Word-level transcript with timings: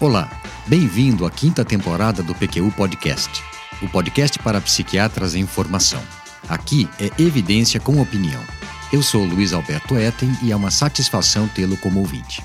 Olá, 0.00 0.30
bem-vindo 0.66 1.26
à 1.26 1.30
quinta 1.30 1.62
temporada 1.62 2.22
do 2.22 2.34
PQU 2.34 2.72
Podcast, 2.72 3.42
o 3.82 3.88
podcast 3.90 4.38
para 4.38 4.58
psiquiatras 4.58 5.34
em 5.34 5.46
formação. 5.46 6.02
Aqui 6.48 6.88
é 6.98 7.22
evidência 7.22 7.78
com 7.78 8.00
opinião. 8.00 8.42
Eu 8.90 9.02
sou 9.02 9.22
Luiz 9.22 9.52
Alberto 9.52 9.98
Etten 9.98 10.30
e 10.42 10.52
é 10.52 10.56
uma 10.56 10.70
satisfação 10.70 11.46
tê-lo 11.48 11.76
como 11.76 12.00
ouvinte. 12.00 12.42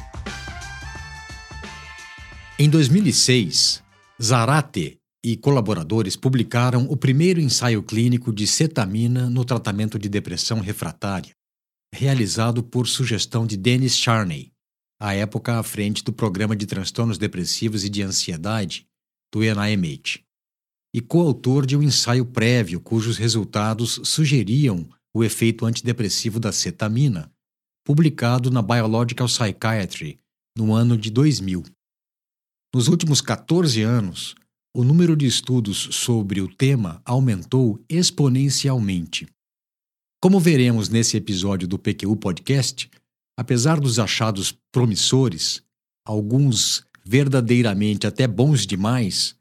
Em 2.59 2.69
2006, 2.69 3.81
Zarate 4.21 4.97
e 5.23 5.37
colaboradores 5.37 6.17
publicaram 6.17 6.85
o 6.89 6.97
primeiro 6.97 7.39
ensaio 7.39 7.81
clínico 7.81 8.33
de 8.33 8.45
cetamina 8.45 9.29
no 9.29 9.45
tratamento 9.45 9.97
de 9.97 10.09
depressão 10.09 10.59
refratária, 10.59 11.31
realizado 11.93 12.61
por 12.61 12.85
sugestão 12.85 13.47
de 13.47 13.55
Dennis 13.55 13.95
Charney, 13.95 14.51
à 14.99 15.13
época 15.13 15.59
à 15.59 15.63
frente 15.63 16.03
do 16.03 16.13
Programa 16.13 16.55
de 16.55 16.65
Transtornos 16.65 17.17
Depressivos 17.17 17.83
e 17.83 17.89
de 17.89 18.01
Ansiedade 18.01 18.87
do 19.33 19.41
NIMH, 19.41 20.23
e 20.93 21.01
coautor 21.01 21.65
de 21.65 21.75
um 21.75 21.83
ensaio 21.83 22.25
prévio 22.25 22.79
cujos 22.79 23.17
resultados 23.17 23.99
sugeriam 24.05 24.87
o 25.13 25.23
efeito 25.23 25.65
antidepressivo 25.65 26.39
da 26.39 26.51
cetamina, 26.51 27.31
publicado 27.85 28.49
na 28.49 28.61
Biological 28.61 29.27
Psychiatry 29.27 30.19
no 30.57 30.73
ano 30.73 30.97
de 30.97 31.09
2000. 31.09 31.63
Nos 32.73 32.87
últimos 32.87 33.21
14 33.21 33.81
anos, 33.81 34.35
o 34.73 34.83
número 34.83 35.15
de 35.15 35.25
estudos 35.25 35.89
sobre 35.91 36.41
o 36.41 36.53
tema 36.53 37.01
aumentou 37.05 37.81
exponencialmente. 37.89 39.27
Como 40.21 40.39
veremos 40.39 40.89
nesse 40.89 41.15
episódio 41.15 41.67
do 41.67 41.77
PQU 41.77 42.15
Podcast, 42.17 42.89
apesar 43.37 43.79
dos 43.79 43.99
achados 43.99 44.57
promissores, 44.71 45.61
alguns 46.05 46.85
verdadeiramente 47.05 48.07
até 48.07 48.27
bons 48.27 48.65
demais, 48.65 49.35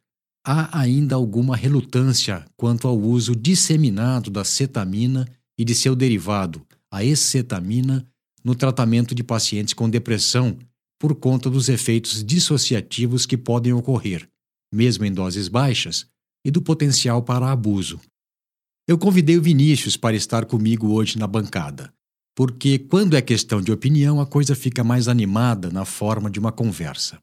há 0.45 0.79
ainda 0.79 1.15
alguma 1.15 1.57
relutância 1.57 2.45
quanto 2.57 2.87
ao 2.87 2.99
uso 2.99 3.35
disseminado 3.35 4.31
da 4.31 4.45
cetamina 4.45 5.27
e 5.59 5.65
de 5.65 5.75
seu 5.75 5.97
derivado, 5.97 6.67
a 6.91 7.03
escetamina, 7.03 8.07
no 8.45 8.55
tratamento 8.55 9.15
de 9.15 9.25
pacientes 9.25 9.73
com 9.73 9.89
depressão 9.89 10.59
por 11.01 11.15
conta 11.15 11.49
dos 11.49 11.69
efeitos 11.69 12.23
dissociativos 12.23 13.25
que 13.25 13.39
podem 13.39 13.73
ocorrer, 13.73 14.29
mesmo 14.73 15.05
em 15.05 15.13
doses 15.13 15.49
baixas, 15.49 16.07
e 16.45 16.51
do 16.51 16.61
potencial 16.61 17.23
para 17.23 17.51
abuso. 17.51 17.99
Eu 18.87 18.99
convidei 18.99 19.39
o 19.39 19.43
Vinícius 19.43 19.97
para 19.97 20.15
estar 20.15 20.45
comigo 20.45 20.93
hoje 20.93 21.19
na 21.19 21.27
bancada, 21.27 21.93
porque 22.35 22.79
quando 22.79 23.17
é 23.17 23.23
questão 23.23 23.61
de 23.61 23.71
opinião 23.71 24.21
a 24.21 24.27
coisa 24.27 24.55
fica 24.55 24.83
mais 24.83 25.07
animada 25.07 25.71
na 25.71 25.85
forma 25.85 26.29
de 26.29 26.39
uma 26.39 26.51
conversa. 26.51 27.21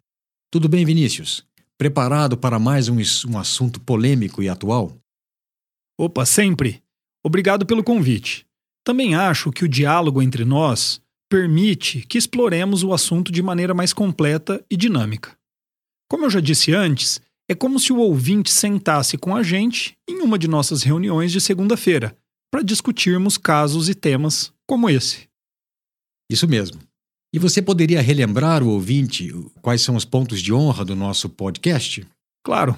Tudo 0.49 0.69
bem, 0.69 0.85
Vinícius? 0.85 1.45
Preparado 1.77 2.37
para 2.37 2.59
mais 2.59 2.87
um, 2.87 2.97
um 3.27 3.37
assunto 3.37 3.81
polêmico 3.81 4.41
e 4.41 4.47
atual? 4.47 4.97
Opa, 5.99 6.25
sempre! 6.25 6.81
Obrigado 7.23 7.65
pelo 7.65 7.83
convite. 7.83 8.45
Também 8.83 9.13
acho 9.13 9.51
que 9.51 9.65
o 9.65 9.69
diálogo 9.69 10.21
entre 10.21 10.45
nós 10.45 11.01
permite 11.29 12.01
que 12.01 12.17
exploremos 12.17 12.83
o 12.83 12.93
assunto 12.93 13.31
de 13.31 13.41
maneira 13.41 13.73
mais 13.73 13.93
completa 13.93 14.63
e 14.69 14.75
dinâmica. 14.75 15.37
Como 16.09 16.25
eu 16.25 16.29
já 16.29 16.39
disse 16.39 16.73
antes, 16.73 17.21
é 17.49 17.55
como 17.55 17.79
se 17.79 17.93
o 17.93 17.97
ouvinte 17.97 18.51
sentasse 18.51 19.17
com 19.17 19.35
a 19.35 19.43
gente 19.43 19.95
em 20.09 20.21
uma 20.21 20.37
de 20.37 20.47
nossas 20.47 20.83
reuniões 20.83 21.31
de 21.31 21.39
segunda-feira 21.39 22.17
para 22.51 22.61
discutirmos 22.61 23.37
casos 23.37 23.87
e 23.87 23.95
temas 23.95 24.53
como 24.67 24.89
esse. 24.89 25.27
Isso 26.29 26.47
mesmo. 26.47 26.79
E 27.33 27.39
você 27.39 27.61
poderia 27.61 28.01
relembrar 28.01 28.61
o 28.61 28.69
ouvinte 28.69 29.31
quais 29.61 29.81
são 29.81 29.95
os 29.95 30.03
pontos 30.03 30.41
de 30.41 30.53
honra 30.53 30.83
do 30.83 30.95
nosso 30.95 31.29
podcast? 31.29 32.05
Claro. 32.43 32.75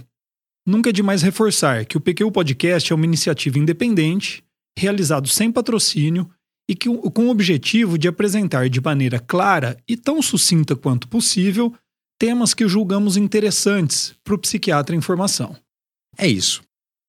Nunca 0.66 0.92
é 0.92 0.94
demais 0.94 1.22
reforçar 1.22 1.86
que 1.86 1.98
o 1.98 2.02
PQ 2.02 2.32
Podcast 2.32 2.92
é 2.92 2.96
uma 2.96 3.06
iniciativa 3.06 3.60
independente, 3.60 4.44
realizado 4.78 5.28
sem 5.28 5.52
patrocínio 5.52 6.30
e 6.70 6.76
que, 6.76 6.88
com 6.88 7.28
o 7.28 7.30
objetivo 7.30 7.98
de 7.98 8.08
apresentar 8.08 8.70
de 8.70 8.80
maneira 8.80 9.20
clara 9.20 9.78
e 9.88 9.98
tão 9.98 10.22
sucinta 10.22 10.76
quanto 10.76 11.08
possível 11.08 11.74
temas 12.18 12.54
que 12.54 12.68
julgamos 12.68 13.18
interessantes 13.18 14.16
para 14.24 14.36
o 14.36 14.40
psiquiatra 14.40 14.96
em 14.96 15.02
formação. 15.02 15.58
É 16.18 16.28
isso. 16.28 16.64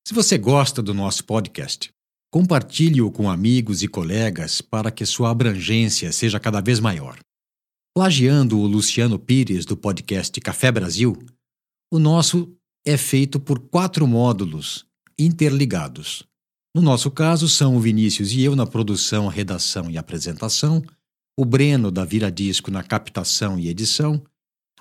Se 0.06 0.12
você 0.12 0.36
gosta 0.36 0.82
do 0.82 0.92
nosso 0.92 1.24
podcast, 1.24 1.93
compartilhe-o 2.34 3.12
com 3.12 3.30
amigos 3.30 3.84
e 3.84 3.86
colegas 3.86 4.60
para 4.60 4.90
que 4.90 5.06
sua 5.06 5.30
abrangência 5.30 6.10
seja 6.10 6.40
cada 6.40 6.60
vez 6.60 6.80
maior. 6.80 7.16
Plagiando 7.96 8.58
o 8.58 8.66
Luciano 8.66 9.20
Pires 9.20 9.64
do 9.64 9.76
podcast 9.76 10.40
Café 10.40 10.72
Brasil, 10.72 11.16
o 11.92 12.00
nosso 12.00 12.52
é 12.84 12.96
feito 12.96 13.38
por 13.38 13.60
quatro 13.60 14.04
módulos 14.04 14.84
interligados. 15.16 16.24
No 16.74 16.82
nosso 16.82 17.08
caso, 17.08 17.48
são 17.48 17.76
o 17.76 17.80
Vinícius 17.80 18.32
e 18.32 18.42
eu 18.42 18.56
na 18.56 18.66
produção, 18.66 19.28
redação 19.28 19.88
e 19.88 19.96
apresentação, 19.96 20.82
o 21.38 21.44
Breno 21.44 21.88
da 21.88 22.04
Vira 22.04 22.32
Disco 22.32 22.68
na 22.68 22.82
captação 22.82 23.60
e 23.60 23.68
edição, 23.68 24.20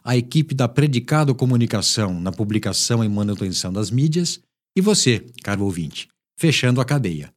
a 0.03 0.17
equipe 0.17 0.55
da 0.55 0.67
Predicado 0.67 1.35
Comunicação 1.35 2.19
na 2.19 2.31
publicação 2.31 3.03
e 3.03 3.07
manutenção 3.07 3.71
das 3.71 3.91
mídias 3.91 4.41
e 4.75 4.81
você, 4.81 5.23
caro 5.43 5.65
ouvinte, 5.65 6.07
fechando 6.35 6.81
a 6.81 6.85
cadeia. 6.85 7.31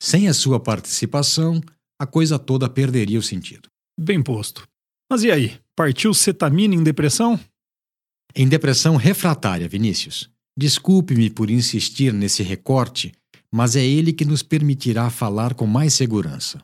Sem 0.00 0.28
a 0.28 0.34
sua 0.34 0.60
participação, 0.60 1.60
a 2.00 2.06
coisa 2.06 2.38
toda 2.38 2.68
perderia 2.68 3.18
o 3.18 3.22
sentido. 3.22 3.68
Bem 3.98 4.22
posto. 4.22 4.66
Mas 5.10 5.24
e 5.24 5.30
aí? 5.30 5.58
Partiu 5.74 6.14
cetamina 6.14 6.74
em 6.74 6.82
depressão? 6.82 7.38
Em 8.34 8.46
depressão 8.48 8.96
refratária, 8.96 9.68
Vinícius. 9.68 10.30
Desculpe-me 10.56 11.30
por 11.30 11.50
insistir 11.50 12.12
nesse 12.12 12.42
recorte, 12.42 13.12
mas 13.52 13.74
é 13.74 13.84
ele 13.84 14.12
que 14.12 14.24
nos 14.24 14.42
permitirá 14.42 15.10
falar 15.10 15.54
com 15.54 15.66
mais 15.66 15.94
segurança. 15.94 16.62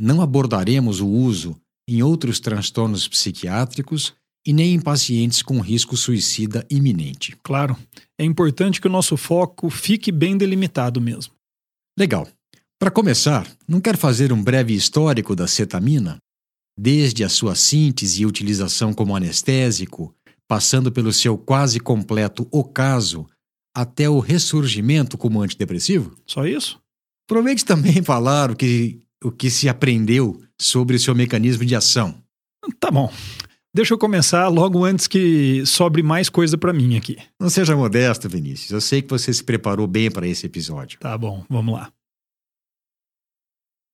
Não 0.00 0.22
abordaremos 0.22 1.00
o 1.00 1.08
uso 1.08 1.56
em 1.88 2.02
outros 2.02 2.40
transtornos 2.40 3.08
psiquiátricos 3.08 4.14
e 4.46 4.52
nem 4.52 4.74
em 4.74 4.80
pacientes 4.80 5.42
com 5.42 5.60
risco 5.60 5.96
suicida 5.96 6.66
iminente. 6.70 7.36
Claro, 7.42 7.76
é 8.18 8.24
importante 8.24 8.80
que 8.80 8.86
o 8.86 8.90
nosso 8.90 9.16
foco 9.16 9.70
fique 9.70 10.10
bem 10.10 10.36
delimitado 10.36 11.00
mesmo. 11.00 11.34
Legal. 11.98 12.28
Para 12.82 12.90
começar, 12.90 13.46
não 13.68 13.80
quer 13.80 13.96
fazer 13.96 14.32
um 14.32 14.42
breve 14.42 14.74
histórico 14.74 15.36
da 15.36 15.46
cetamina? 15.46 16.16
Desde 16.76 17.22
a 17.22 17.28
sua 17.28 17.54
síntese 17.54 18.22
e 18.22 18.26
utilização 18.26 18.92
como 18.92 19.14
anestésico, 19.14 20.12
passando 20.48 20.90
pelo 20.90 21.12
seu 21.12 21.38
quase 21.38 21.78
completo 21.78 22.48
ocaso, 22.50 23.24
até 23.72 24.10
o 24.10 24.18
ressurgimento 24.18 25.16
como 25.16 25.40
antidepressivo? 25.40 26.18
Só 26.26 26.44
isso? 26.44 26.80
Aproveite 27.30 27.64
também 27.64 28.02
falar 28.02 28.50
o 28.50 28.56
que, 28.56 28.98
o 29.22 29.30
que 29.30 29.48
se 29.48 29.68
aprendeu 29.68 30.42
sobre 30.60 30.96
o 30.96 30.98
seu 30.98 31.14
mecanismo 31.14 31.64
de 31.64 31.76
ação. 31.76 32.20
Tá 32.80 32.90
bom. 32.90 33.12
Deixa 33.72 33.94
eu 33.94 33.98
começar 33.98 34.48
logo 34.48 34.84
antes 34.84 35.06
que 35.06 35.64
sobre 35.66 36.02
mais 36.02 36.28
coisa 36.28 36.58
para 36.58 36.72
mim 36.72 36.96
aqui. 36.96 37.16
Não 37.38 37.48
seja 37.48 37.76
modesto, 37.76 38.28
Vinícius. 38.28 38.72
Eu 38.72 38.80
sei 38.80 39.02
que 39.02 39.08
você 39.08 39.32
se 39.32 39.44
preparou 39.44 39.86
bem 39.86 40.10
para 40.10 40.26
esse 40.26 40.46
episódio. 40.46 40.98
Tá 40.98 41.16
bom, 41.16 41.44
vamos 41.48 41.74
lá. 41.74 41.92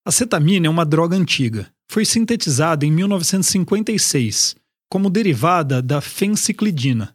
A 0.07 0.11
cetamina 0.11 0.67
é 0.67 0.71
uma 0.71 0.87
droga 0.87 1.17
antiga. 1.17 1.73
Foi 1.91 2.05
sintetizada 2.05 2.85
em 2.85 2.91
1956 2.91 4.57
como 4.91 5.11
derivada 5.11 5.83
da 5.83 6.01
fenciclidina, 6.01 7.15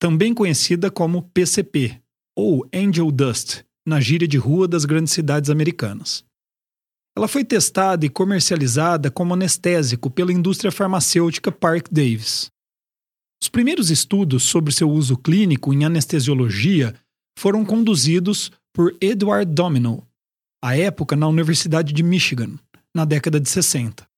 também 0.00 0.34
conhecida 0.34 0.90
como 0.90 1.22
PCP 1.30 2.00
ou 2.36 2.68
Angel 2.74 3.10
Dust, 3.10 3.62
na 3.86 4.00
gíria 4.00 4.26
de 4.26 4.36
rua 4.36 4.66
das 4.66 4.84
grandes 4.84 5.12
cidades 5.12 5.50
americanas. 5.50 6.24
Ela 7.16 7.28
foi 7.28 7.44
testada 7.44 8.04
e 8.04 8.08
comercializada 8.08 9.10
como 9.10 9.34
anestésico 9.34 10.10
pela 10.10 10.32
indústria 10.32 10.72
farmacêutica 10.72 11.52
Park 11.52 11.86
Davis. 11.90 12.50
Os 13.40 13.48
primeiros 13.48 13.90
estudos 13.90 14.42
sobre 14.44 14.72
seu 14.72 14.90
uso 14.90 15.16
clínico 15.16 15.72
em 15.72 15.84
anestesiologia 15.84 16.94
foram 17.38 17.64
conduzidos 17.64 18.50
por 18.72 18.96
Edward 19.00 19.52
Domino, 19.52 20.04
à 20.64 20.74
época 20.78 21.14
na 21.14 21.28
Universidade 21.28 21.92
de 21.92 22.02
Michigan, 22.02 22.54
na 22.94 23.04
década 23.04 23.38
de 23.38 23.50
60. 23.50 24.08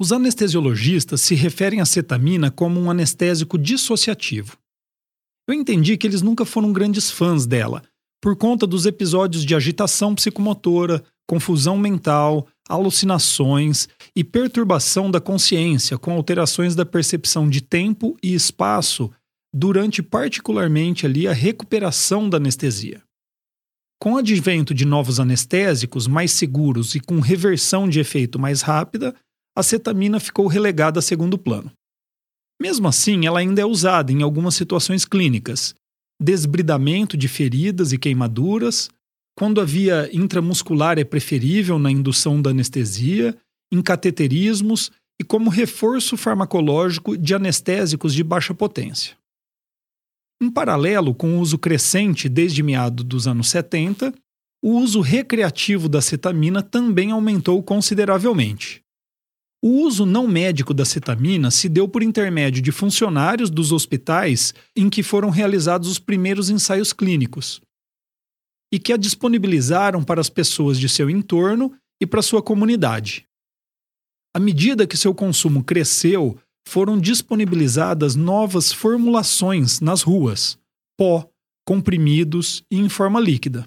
Os 0.00 0.12
anestesiologistas 0.12 1.22
se 1.22 1.34
referem 1.34 1.80
à 1.80 1.84
cetamina 1.84 2.52
como 2.52 2.78
um 2.78 2.88
anestésico 2.88 3.58
dissociativo. 3.58 4.56
Eu 5.48 5.54
entendi 5.54 5.96
que 5.96 6.06
eles 6.06 6.22
nunca 6.22 6.44
foram 6.44 6.72
grandes 6.72 7.10
fãs 7.10 7.46
dela, 7.46 7.82
por 8.22 8.36
conta 8.36 8.64
dos 8.64 8.86
episódios 8.86 9.44
de 9.44 9.56
agitação 9.56 10.14
psicomotora, 10.14 11.02
confusão 11.28 11.76
mental, 11.76 12.46
alucinações 12.68 13.88
e 14.14 14.22
perturbação 14.22 15.10
da 15.10 15.20
consciência 15.20 15.98
com 15.98 16.12
alterações 16.12 16.76
da 16.76 16.86
percepção 16.86 17.50
de 17.50 17.60
tempo 17.60 18.16
e 18.22 18.34
espaço 18.34 19.10
durante 19.52 20.00
particularmente 20.00 21.06
ali 21.06 21.26
a 21.26 21.32
recuperação 21.32 22.30
da 22.30 22.36
anestesia. 22.36 23.07
Com 24.00 24.12
o 24.12 24.18
advento 24.18 24.72
de 24.72 24.84
novos 24.84 25.18
anestésicos 25.18 26.06
mais 26.06 26.30
seguros 26.30 26.94
e 26.94 27.00
com 27.00 27.18
reversão 27.18 27.88
de 27.88 27.98
efeito 27.98 28.38
mais 28.38 28.62
rápida, 28.62 29.14
a 29.56 29.62
cetamina 29.62 30.20
ficou 30.20 30.46
relegada 30.46 31.00
a 31.00 31.02
segundo 31.02 31.36
plano. 31.36 31.72
Mesmo 32.62 32.86
assim, 32.86 33.26
ela 33.26 33.40
ainda 33.40 33.60
é 33.60 33.64
usada 33.64 34.12
em 34.12 34.22
algumas 34.22 34.54
situações 34.54 35.04
clínicas: 35.04 35.74
desbridamento 36.22 37.16
de 37.16 37.26
feridas 37.26 37.92
e 37.92 37.98
queimaduras, 37.98 38.88
quando 39.36 39.60
a 39.60 39.64
via 39.64 40.08
intramuscular 40.12 40.96
é 40.96 41.04
preferível 41.04 41.76
na 41.78 41.90
indução 41.90 42.40
da 42.40 42.50
anestesia, 42.50 43.36
em 43.72 43.82
cateterismos 43.82 44.92
e 45.20 45.24
como 45.24 45.50
reforço 45.50 46.16
farmacológico 46.16 47.18
de 47.18 47.34
anestésicos 47.34 48.14
de 48.14 48.22
baixa 48.22 48.54
potência. 48.54 49.17
Em 50.40 50.50
paralelo 50.50 51.14
com 51.14 51.36
o 51.36 51.40
uso 51.40 51.58
crescente 51.58 52.28
desde 52.28 52.62
meados 52.62 53.04
dos 53.04 53.26
anos 53.26 53.50
70, 53.50 54.14
o 54.62 54.78
uso 54.78 55.00
recreativo 55.00 55.88
da 55.88 56.00
cetamina 56.00 56.62
também 56.62 57.10
aumentou 57.10 57.62
consideravelmente. 57.62 58.82
O 59.62 59.82
uso 59.82 60.06
não 60.06 60.28
médico 60.28 60.72
da 60.72 60.84
cetamina 60.84 61.50
se 61.50 61.68
deu 61.68 61.88
por 61.88 62.02
intermédio 62.02 62.62
de 62.62 62.70
funcionários 62.70 63.50
dos 63.50 63.72
hospitais 63.72 64.54
em 64.76 64.88
que 64.88 65.02
foram 65.02 65.30
realizados 65.30 65.88
os 65.88 65.98
primeiros 65.98 66.48
ensaios 66.48 66.92
clínicos 66.92 67.60
e 68.72 68.78
que 68.78 68.92
a 68.92 68.96
disponibilizaram 68.96 70.04
para 70.04 70.20
as 70.20 70.30
pessoas 70.30 70.78
de 70.78 70.88
seu 70.88 71.10
entorno 71.10 71.74
e 72.00 72.06
para 72.06 72.22
sua 72.22 72.42
comunidade. 72.42 73.26
À 74.34 74.38
medida 74.38 74.86
que 74.86 74.96
seu 74.96 75.12
consumo 75.12 75.64
cresceu, 75.64 76.38
foram 76.68 77.00
disponibilizadas 77.00 78.14
novas 78.14 78.70
formulações 78.70 79.80
nas 79.80 80.02
ruas, 80.02 80.58
pó, 80.98 81.26
comprimidos 81.66 82.62
e 82.70 82.76
em 82.76 82.90
forma 82.90 83.18
líquida. 83.18 83.66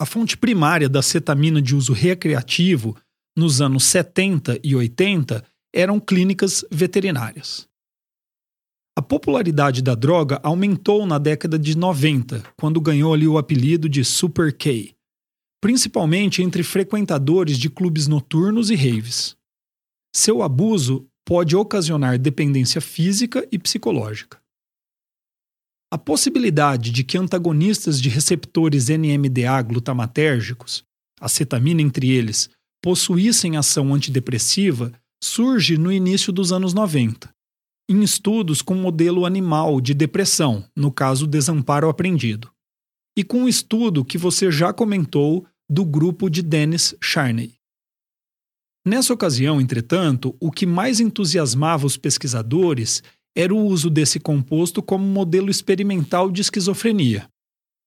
A 0.00 0.06
fonte 0.06 0.36
primária 0.36 0.88
da 0.88 1.02
cetamina 1.02 1.60
de 1.60 1.74
uso 1.74 1.92
recreativo 1.92 2.96
nos 3.36 3.60
anos 3.60 3.82
70 3.84 4.60
e 4.62 4.76
80 4.76 5.44
eram 5.74 5.98
clínicas 5.98 6.64
veterinárias. 6.70 7.68
A 8.96 9.02
popularidade 9.02 9.82
da 9.82 9.96
droga 9.96 10.38
aumentou 10.44 11.04
na 11.04 11.18
década 11.18 11.58
de 11.58 11.76
90, 11.76 12.44
quando 12.56 12.80
ganhou 12.80 13.12
ali 13.12 13.26
o 13.26 13.38
apelido 13.38 13.88
de 13.88 14.04
Super 14.04 14.56
K, 14.56 14.94
principalmente 15.60 16.42
entre 16.42 16.62
frequentadores 16.62 17.58
de 17.58 17.68
clubes 17.68 18.06
noturnos 18.06 18.70
e 18.70 18.76
raves. 18.76 19.36
Seu 20.14 20.42
abuso 20.42 21.08
pode 21.26 21.56
ocasionar 21.56 22.18
dependência 22.18 22.80
física 22.80 23.46
e 23.50 23.58
psicológica. 23.58 24.40
A 25.92 25.98
possibilidade 25.98 26.90
de 26.90 27.04
que 27.04 27.18
antagonistas 27.18 28.00
de 28.00 28.08
receptores 28.08 28.88
NMDA 28.88 29.60
glutamatérgicos, 29.62 30.84
acetamina 31.20 31.82
entre 31.82 32.10
eles, 32.10 32.48
possuíssem 32.82 33.56
ação 33.56 33.94
antidepressiva 33.94 34.92
surge 35.22 35.76
no 35.76 35.92
início 35.92 36.32
dos 36.32 36.50
anos 36.50 36.74
90, 36.74 37.32
em 37.88 38.02
estudos 38.02 38.62
com 38.62 38.74
modelo 38.74 39.24
animal 39.24 39.80
de 39.80 39.94
depressão, 39.94 40.64
no 40.74 40.90
caso 40.90 41.26
desamparo 41.26 41.88
aprendido, 41.88 42.50
e 43.16 43.22
com 43.22 43.44
o 43.44 43.48
estudo 43.48 44.04
que 44.04 44.18
você 44.18 44.50
já 44.50 44.72
comentou 44.72 45.46
do 45.70 45.84
grupo 45.84 46.28
de 46.28 46.42
Dennis 46.42 46.94
Charney. 47.00 47.54
Nessa 48.84 49.14
ocasião, 49.14 49.60
entretanto, 49.60 50.34
o 50.40 50.50
que 50.50 50.66
mais 50.66 50.98
entusiasmava 50.98 51.86
os 51.86 51.96
pesquisadores 51.96 53.02
era 53.36 53.54
o 53.54 53.64
uso 53.64 53.88
desse 53.88 54.18
composto 54.18 54.82
como 54.82 55.04
modelo 55.04 55.50
experimental 55.50 56.30
de 56.30 56.40
esquizofrenia. 56.40 57.28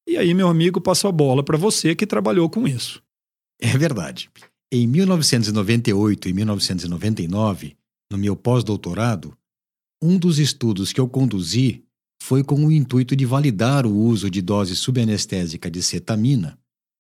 E 0.08 0.18
aí, 0.18 0.34
meu 0.34 0.48
amigo, 0.48 0.80
passo 0.80 1.08
a 1.08 1.12
bola 1.12 1.44
para 1.44 1.58
você 1.58 1.96
que 1.96 2.08
trabalhou 2.08 2.50
com 2.50 2.68
isso. 2.68 3.02
É 3.60 3.78
verdade. 3.78 4.30
Em 4.72 4.88
1998 4.88 6.30
e 6.30 6.34
1999, 6.34 7.76
no 8.12 8.18
meu 8.18 8.36
pós-doutorado, 8.36 9.36
um 10.02 10.18
dos 10.18 10.40
estudos 10.40 10.94
que 10.94 11.00
eu 11.00 11.08
conduzi 11.08 11.84
foi 12.22 12.44
com 12.44 12.66
o 12.66 12.72
intuito 12.72 13.16
de 13.16 13.26
validar 13.26 13.86
o 13.86 13.96
uso 13.96 14.30
de 14.30 14.42
dose 14.42 14.76
subanestésica 14.76 15.70
de 15.70 15.82
cetamina, 15.84 16.58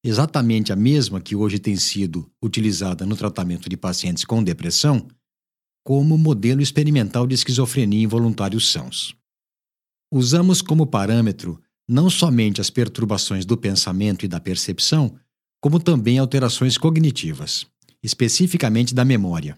exatamente 0.07 0.71
a 0.71 0.75
mesma 0.75 1.19
que 1.19 1.35
hoje 1.35 1.57
tem 1.57 1.75
sido 1.75 2.31
utilizada 2.39 3.07
no 3.07 3.15
tratamento 3.15 3.67
de 3.67 3.75
pacientes 3.75 4.23
com 4.23 4.43
depressão, 4.43 5.07
como 5.83 6.15
modelo 6.15 6.61
experimental 6.61 7.25
de 7.25 7.33
esquizofrenia 7.33 8.03
involuntários 8.03 8.71
sãos. 8.71 9.15
Usamos 10.13 10.61
como 10.61 10.85
parâmetro 10.85 11.59
não 11.89 12.07
somente 12.07 12.61
as 12.61 12.69
perturbações 12.69 13.45
do 13.45 13.57
pensamento 13.57 14.23
e 14.23 14.27
da 14.27 14.39
percepção, 14.39 15.17
como 15.59 15.79
também 15.79 16.19
alterações 16.19 16.77
cognitivas, 16.77 17.65
especificamente 18.03 18.93
da 18.93 19.03
memória. 19.03 19.57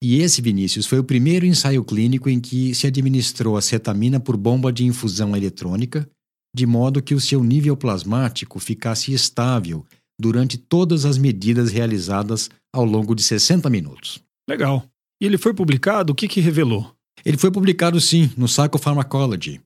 E 0.00 0.20
esse, 0.20 0.40
Vinícius, 0.40 0.86
foi 0.86 1.00
o 1.00 1.04
primeiro 1.04 1.44
ensaio 1.44 1.84
clínico 1.84 2.28
em 2.28 2.40
que 2.40 2.72
se 2.72 2.86
administrou 2.86 3.56
a 3.56 3.60
cetamina 3.60 4.20
por 4.20 4.36
bomba 4.36 4.72
de 4.72 4.84
infusão 4.84 5.36
eletrônica, 5.36 6.08
de 6.54 6.66
modo 6.66 7.02
que 7.02 7.14
o 7.14 7.20
seu 7.20 7.42
nível 7.42 7.76
plasmático 7.76 8.58
ficasse 8.58 9.12
estável 9.12 9.86
durante 10.18 10.58
todas 10.58 11.04
as 11.04 11.16
medidas 11.16 11.70
realizadas 11.70 12.50
ao 12.72 12.84
longo 12.84 13.14
de 13.14 13.22
60 13.22 13.70
minutos. 13.70 14.22
Legal. 14.48 14.84
E 15.20 15.26
ele 15.26 15.38
foi 15.38 15.54
publicado? 15.54 16.12
O 16.12 16.14
que, 16.14 16.28
que 16.28 16.40
revelou? 16.40 16.94
Ele 17.24 17.36
foi 17.36 17.50
publicado 17.50 18.00
sim, 18.00 18.30
no 18.36 18.46
Psychopharmacology. 18.46 19.60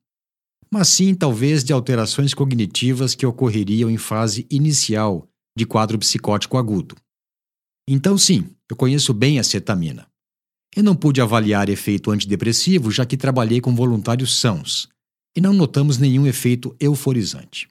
mas 0.70 0.88
sim 0.88 1.14
talvez 1.14 1.64
de 1.64 1.72
alterações 1.72 2.34
cognitivas 2.34 3.14
que 3.14 3.24
ocorreriam 3.24 3.90
em 3.90 3.96
fase 3.96 4.46
inicial 4.50 5.26
de 5.56 5.64
quadro 5.64 5.98
psicótico 5.98 6.58
agudo. 6.58 6.94
Então, 7.88 8.18
sim, 8.18 8.50
eu 8.70 8.76
conheço 8.76 9.14
bem 9.14 9.38
a 9.38 9.42
cetamina. 9.42 10.06
Eu 10.76 10.82
não 10.82 10.94
pude 10.94 11.22
avaliar 11.22 11.70
efeito 11.70 12.10
antidepressivo 12.10 12.90
já 12.90 13.06
que 13.06 13.16
trabalhei 13.16 13.62
com 13.62 13.74
voluntários 13.74 14.38
sãos, 14.38 14.90
e 15.34 15.40
não 15.40 15.54
notamos 15.54 15.96
nenhum 15.96 16.26
efeito 16.26 16.76
euforizante. 16.78 17.66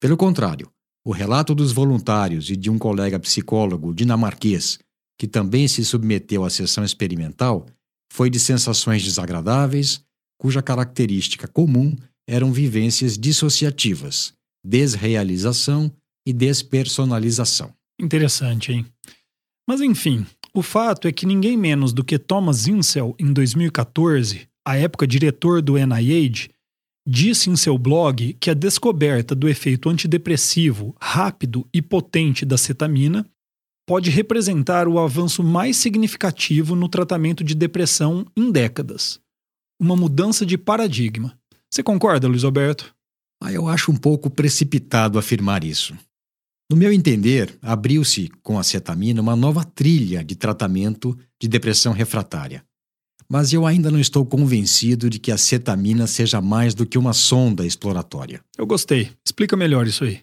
Pelo 0.00 0.16
contrário, 0.16 0.68
o 1.04 1.12
relato 1.12 1.54
dos 1.54 1.70
voluntários 1.70 2.48
e 2.48 2.56
de 2.56 2.70
um 2.70 2.78
colega 2.78 3.18
psicólogo 3.20 3.94
dinamarquês, 3.94 4.78
que 5.18 5.28
também 5.28 5.68
se 5.68 5.84
submeteu 5.84 6.44
à 6.44 6.50
sessão 6.50 6.82
experimental, 6.82 7.66
foi 8.10 8.30
de 8.30 8.40
sensações 8.40 9.02
desagradáveis, 9.02 10.02
cuja 10.38 10.62
característica 10.62 11.46
comum 11.46 11.94
eram 12.26 12.52
vivências 12.52 13.18
dissociativas, 13.18 14.32
desrealização 14.64 15.92
e 16.26 16.32
despersonalização. 16.32 17.72
Interessante, 18.00 18.72
hein? 18.72 18.86
Mas 19.68 19.80
enfim, 19.80 20.26
o 20.54 20.62
fato 20.62 21.06
é 21.06 21.12
que 21.12 21.26
ninguém 21.26 21.56
menos 21.56 21.92
do 21.92 22.04
que 22.04 22.18
Thomas 22.18 22.66
Insel, 22.66 23.14
em 23.18 23.32
2014, 23.32 24.48
à 24.66 24.76
época 24.76 25.06
diretor 25.06 25.60
do 25.60 25.74
NIH, 25.76 26.48
disse 27.06 27.50
em 27.50 27.56
seu 27.56 27.76
blog 27.76 28.34
que 28.34 28.50
a 28.50 28.54
descoberta 28.54 29.34
do 29.34 29.48
efeito 29.48 29.88
antidepressivo 29.88 30.96
rápido 31.00 31.68
e 31.72 31.82
potente 31.82 32.44
da 32.44 32.56
cetamina 32.56 33.28
pode 33.86 34.10
representar 34.10 34.88
o 34.88 34.98
avanço 34.98 35.42
mais 35.42 35.76
significativo 35.76 36.74
no 36.74 36.88
tratamento 36.88 37.44
de 37.44 37.54
depressão 37.54 38.26
em 38.34 38.50
décadas. 38.50 39.20
Uma 39.78 39.94
mudança 39.94 40.46
de 40.46 40.56
paradigma. 40.56 41.38
Você 41.70 41.82
concorda, 41.82 42.26
Luiz 42.26 42.44
Alberto? 42.44 42.94
Ah, 43.42 43.52
eu 43.52 43.68
acho 43.68 43.92
um 43.92 43.96
pouco 43.96 44.30
precipitado 44.30 45.18
afirmar 45.18 45.64
isso. 45.64 45.94
No 46.70 46.76
meu 46.78 46.90
entender, 46.90 47.58
abriu-se 47.60 48.30
com 48.42 48.58
a 48.58 48.62
cetamina 48.62 49.20
uma 49.20 49.36
nova 49.36 49.62
trilha 49.64 50.24
de 50.24 50.34
tratamento 50.34 51.18
de 51.38 51.46
depressão 51.46 51.92
refratária 51.92 52.64
mas 53.28 53.52
eu 53.52 53.66
ainda 53.66 53.90
não 53.90 53.98
estou 53.98 54.24
convencido 54.24 55.08
de 55.08 55.18
que 55.18 55.32
a 55.32 55.38
cetamina 55.38 56.06
seja 56.06 56.40
mais 56.40 56.74
do 56.74 56.86
que 56.86 56.98
uma 56.98 57.12
sonda 57.12 57.66
exploratória. 57.66 58.40
Eu 58.56 58.66
gostei. 58.66 59.10
Explica 59.24 59.56
melhor 59.56 59.86
isso 59.86 60.04
aí. 60.04 60.20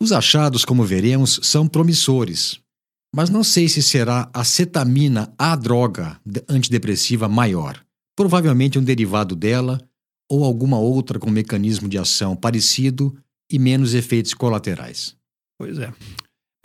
Os 0.00 0.12
achados, 0.12 0.64
como 0.64 0.84
veremos, 0.84 1.40
são 1.42 1.66
promissores, 1.66 2.60
mas 3.14 3.30
não 3.30 3.42
sei 3.42 3.68
se 3.68 3.82
será 3.82 4.28
a 4.32 4.44
cetamina 4.44 5.32
a 5.38 5.56
droga 5.56 6.20
antidepressiva 6.48 7.28
maior. 7.28 7.82
Provavelmente 8.14 8.78
um 8.78 8.84
derivado 8.84 9.34
dela 9.34 9.80
ou 10.30 10.44
alguma 10.44 10.78
outra 10.78 11.18
com 11.18 11.30
mecanismo 11.30 11.88
de 11.88 11.96
ação 11.96 12.36
parecido 12.36 13.16
e 13.50 13.58
menos 13.58 13.94
efeitos 13.94 14.34
colaterais. 14.34 15.16
Pois 15.58 15.78
é. 15.78 15.92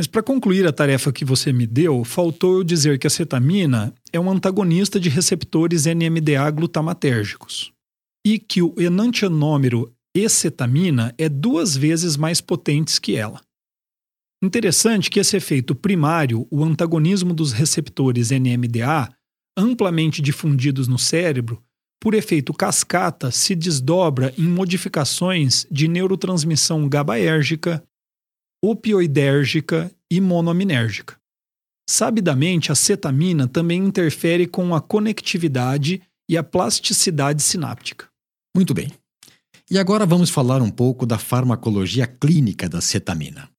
Mas 0.01 0.08
para 0.08 0.24
concluir 0.24 0.65
a 0.65 0.74
tarefa 0.74 1.12
que 1.12 1.24
você 1.24 1.53
me 1.53 1.67
deu, 1.67 2.03
faltou 2.03 2.55
eu 2.55 2.63
dizer 2.63 2.98
que 2.98 3.05
a 3.05 3.10
cetamina 3.10 3.93
é 4.12 4.20
um 4.20 4.31
antagonista 4.31 5.00
de 5.00 5.10
receptores 5.10 5.86
NMDA 5.86 6.50
glutamatérgicos 6.50 7.72
e 8.25 8.39
que 8.39 8.63
o 8.63 8.74
enantianômero 8.79 9.93
E-cetamina 10.17 11.13
é 11.20 11.29
duas 11.29 11.77
vezes 11.77 12.17
mais 12.17 12.41
potente 12.41 13.00
que 13.00 13.15
ela. 13.15 13.41
Interessante 14.43 15.08
que 15.08 15.20
esse 15.20 15.38
efeito 15.38 15.75
primário, 15.75 16.48
o 16.50 16.63
antagonismo 16.63 17.31
dos 17.31 17.51
receptores 17.51 18.31
NMDA, 18.31 19.08
amplamente 19.55 20.20
difundidos 20.20 20.88
no 20.88 20.98
cérebro, 20.98 21.62
por 22.01 22.15
efeito 22.15 22.51
cascata, 22.55 23.29
se 23.29 23.53
desdobra 23.53 24.34
em 24.36 24.48
modificações 24.48 25.67
de 25.70 25.88
neurotransmissão 25.88 26.89
GABAérgica, 26.89 27.84
opioidérgica 28.63 29.91
e 30.10 30.22
monoaminérgica. 30.22 31.18
Sabidamente, 31.89 32.72
a 32.72 32.75
cetamina 32.75 33.48
também 33.48 33.84
interfere 33.84 34.48
com 34.48 34.74
a 34.75 34.82
conectividade 34.82 36.01
e 36.30 36.38
a 36.38 36.44
plasticidade 36.44 37.41
sináptica. 37.41 38.08
Muito 38.56 38.74
bem. 38.74 38.91
E 39.70 39.77
agora 39.77 40.06
vamos 40.06 40.30
falar 40.30 40.62
um 40.62 40.70
pouco 40.70 41.06
da 41.06 41.18
farmacologia 41.18 42.06
clínica 42.06 42.70
da 42.70 42.82
cetamina. 42.82 43.50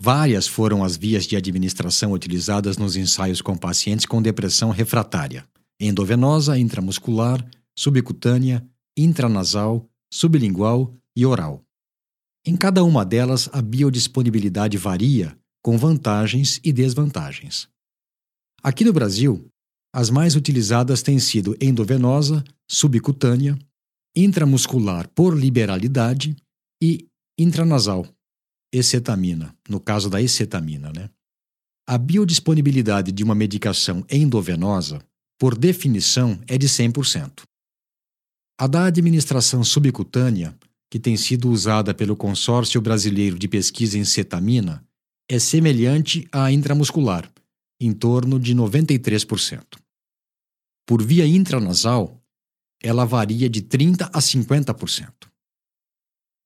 Várias 0.00 0.46
foram 0.46 0.82
as 0.82 0.96
vias 0.96 1.26
de 1.26 1.36
administração 1.36 2.12
utilizadas 2.12 2.76
nos 2.76 2.96
ensaios 2.96 3.40
com 3.40 3.56
pacientes 3.56 4.06
com 4.06 4.20
depressão 4.20 4.70
refratária: 4.70 5.46
endovenosa, 5.80 6.58
intramuscular, 6.58 7.46
subcutânea, 7.78 8.66
intranasal, 8.96 9.88
sublingual 10.12 10.94
e 11.16 11.24
oral. 11.24 11.62
Em 12.46 12.56
cada 12.56 12.84
uma 12.84 13.04
delas, 13.06 13.48
a 13.52 13.62
biodisponibilidade 13.62 14.76
varia, 14.76 15.36
com 15.62 15.78
vantagens 15.78 16.60
e 16.62 16.72
desvantagens. 16.72 17.68
Aqui 18.62 18.84
no 18.84 18.92
Brasil, 18.92 19.48
as 19.94 20.10
mais 20.10 20.36
utilizadas 20.36 21.02
têm 21.02 21.18
sido 21.18 21.56
endovenosa, 21.58 22.44
subcutânea, 22.70 23.58
intramuscular 24.14 25.08
por 25.08 25.34
liberalidade 25.34 26.36
e 26.82 27.06
intranasal, 27.38 28.06
excetamina, 28.72 29.56
no 29.68 29.80
caso 29.80 30.10
da 30.10 30.20
excetamina, 30.20 30.92
né? 30.94 31.08
A 31.88 31.96
biodisponibilidade 31.96 33.10
de 33.10 33.24
uma 33.24 33.34
medicação 33.34 34.04
endovenosa, 34.10 35.02
por 35.38 35.56
definição, 35.56 36.38
é 36.46 36.58
de 36.58 36.68
100%. 36.68 37.42
A 38.58 38.66
da 38.66 38.86
administração 38.86 39.64
subcutânea, 39.64 40.56
que 40.94 40.98
tem 41.00 41.16
sido 41.16 41.50
usada 41.50 41.92
pelo 41.92 42.14
Consórcio 42.14 42.80
Brasileiro 42.80 43.36
de 43.36 43.48
Pesquisa 43.48 43.98
em 43.98 44.04
Cetamina, 44.04 44.86
é 45.28 45.40
semelhante 45.40 46.24
à 46.30 46.52
intramuscular, 46.52 47.28
em 47.80 47.92
torno 47.92 48.38
de 48.38 48.54
93%. 48.54 49.60
Por 50.86 51.02
via 51.02 51.26
intranasal, 51.26 52.22
ela 52.80 53.04
varia 53.04 53.50
de 53.50 53.60
30 53.60 54.04
a 54.04 54.20
50%. 54.20 55.10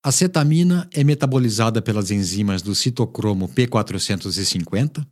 A 0.03 0.11
cetamina 0.11 0.89
é 0.95 1.05
metabolizada 1.05 1.83
pelas 1.83 2.11
enzimas 2.11 2.63
do 2.63 2.75
citocromo 2.75 3.51
P450, 3.51 5.07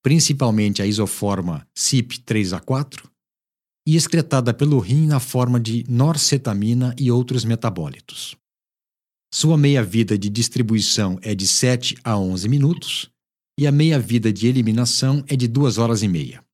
principalmente 0.00 0.80
a 0.80 0.86
isoforma 0.86 1.66
CYP3A4, 1.76 3.02
e 3.84 3.96
excretada 3.96 4.54
pelo 4.54 4.78
rim 4.78 5.08
na 5.08 5.18
forma 5.18 5.58
de 5.58 5.84
norcetamina 5.88 6.94
e 6.96 7.10
outros 7.10 7.44
metabólitos. 7.44 8.36
Sua 9.32 9.58
meia-vida 9.58 10.16
de 10.16 10.30
distribuição 10.30 11.18
é 11.20 11.34
de 11.34 11.46
7 11.46 11.96
a 12.02 12.18
11 12.18 12.48
minutos 12.48 13.10
e 13.58 13.66
a 13.66 13.72
meia-vida 13.72 14.32
de 14.32 14.46
eliminação 14.46 15.24
é 15.28 15.36
de 15.36 15.48
2 15.48 15.78
horas 15.78 16.02
e 16.02 16.08
meia. 16.08 16.44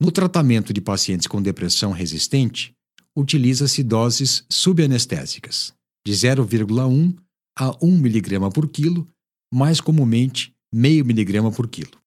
No 0.00 0.10
tratamento 0.10 0.72
de 0.72 0.80
pacientes 0.80 1.26
com 1.26 1.42
depressão 1.42 1.92
resistente, 1.92 2.74
utiliza-se 3.16 3.82
doses 3.82 4.44
subanestésicas, 4.50 5.74
de 6.06 6.12
0,1 6.12 7.16
a 7.58 7.76
1 7.84 7.96
mg 7.96 8.50
por 8.52 8.68
quilo, 8.68 9.08
mais 9.52 9.80
comumente 9.80 10.54
meio 10.72 11.04
miligrama 11.04 11.50
por 11.50 11.68
quilo. 11.68 12.00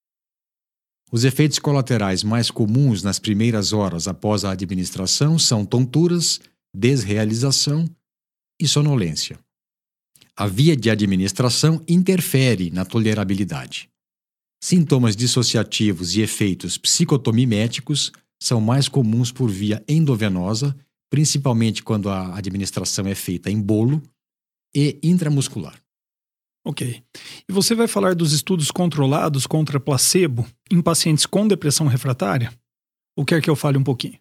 Os 1.12 1.24
efeitos 1.24 1.60
colaterais 1.60 2.24
mais 2.24 2.50
comuns 2.50 3.03
nas 3.03 3.20
primeiras 3.20 3.74
horas 3.74 4.08
após 4.08 4.44
a 4.44 4.51
administração 4.51 5.38
são 5.38 5.63
tonturas, 5.63 6.39
desrealização 6.74 7.88
e 8.60 8.68
sonolência. 8.68 9.38
A 10.37 10.47
via 10.47 10.75
de 10.75 10.89
administração 10.89 11.83
interfere 11.87 12.71
na 12.71 12.85
tolerabilidade. 12.85 13.89
Sintomas 14.63 15.15
dissociativos 15.15 16.15
e 16.15 16.21
efeitos 16.21 16.77
psicotomiméticos 16.77 18.11
são 18.41 18.59
mais 18.59 18.87
comuns 18.87 19.31
por 19.31 19.49
via 19.49 19.83
endovenosa 19.87 20.75
principalmente 21.13 21.83
quando 21.83 22.09
a 22.09 22.35
administração 22.35 23.05
é 23.05 23.13
feita 23.13 23.51
em 23.51 23.61
bolo 23.61 24.01
e 24.75 24.97
intramuscular. 25.03 25.79
Ok. 26.65 27.03
E 27.47 27.53
você 27.53 27.75
vai 27.75 27.87
falar 27.87 28.15
dos 28.15 28.33
estudos 28.33 28.71
controlados 28.71 29.45
contra 29.45 29.79
placebo 29.79 30.43
em 30.71 30.81
pacientes 30.81 31.27
com 31.27 31.47
depressão 31.47 31.85
refratária? 31.85 32.51
Ou 33.15 33.23
quer 33.23 33.43
que 33.43 33.49
eu 33.49 33.55
fale 33.55 33.77
um 33.77 33.83
pouquinho? 33.83 34.17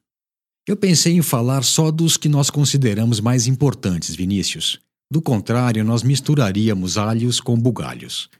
Eu 0.69 0.77
pensei 0.77 1.15
em 1.15 1.23
falar 1.23 1.65
só 1.65 1.91
dos 1.91 2.19
que 2.19 2.29
nós 2.29 2.51
consideramos 2.51 3.21
mais 3.21 3.47
importantes, 3.47 4.15
Vinícius. 4.15 4.79
Do 5.13 5.21
contrário, 5.21 5.85
nós 5.85 6.03
misturaríamos 6.03 6.97
alhos 6.97 7.39
com 7.39 7.55
bugalhos. 7.55 8.31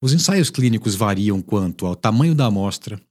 Os 0.00 0.12
ensaios 0.12 0.48
clínicos 0.48 0.94
variam 0.94 1.42
quanto 1.42 1.86
ao 1.86 1.96
tamanho 1.96 2.36
da 2.36 2.46
amostra, 2.46 3.02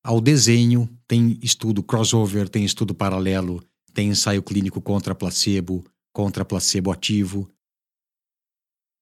ao 0.00 0.20
desenho, 0.20 0.88
tem 1.08 1.36
estudo 1.42 1.82
crossover, 1.82 2.48
tem 2.48 2.64
estudo 2.64 2.94
paralelo, 2.94 3.60
tem 3.92 4.10
ensaio 4.10 4.44
clínico 4.44 4.80
contra 4.80 5.12
placebo, 5.12 5.84
contra 6.12 6.44
placebo 6.44 6.92
ativo. 6.92 7.50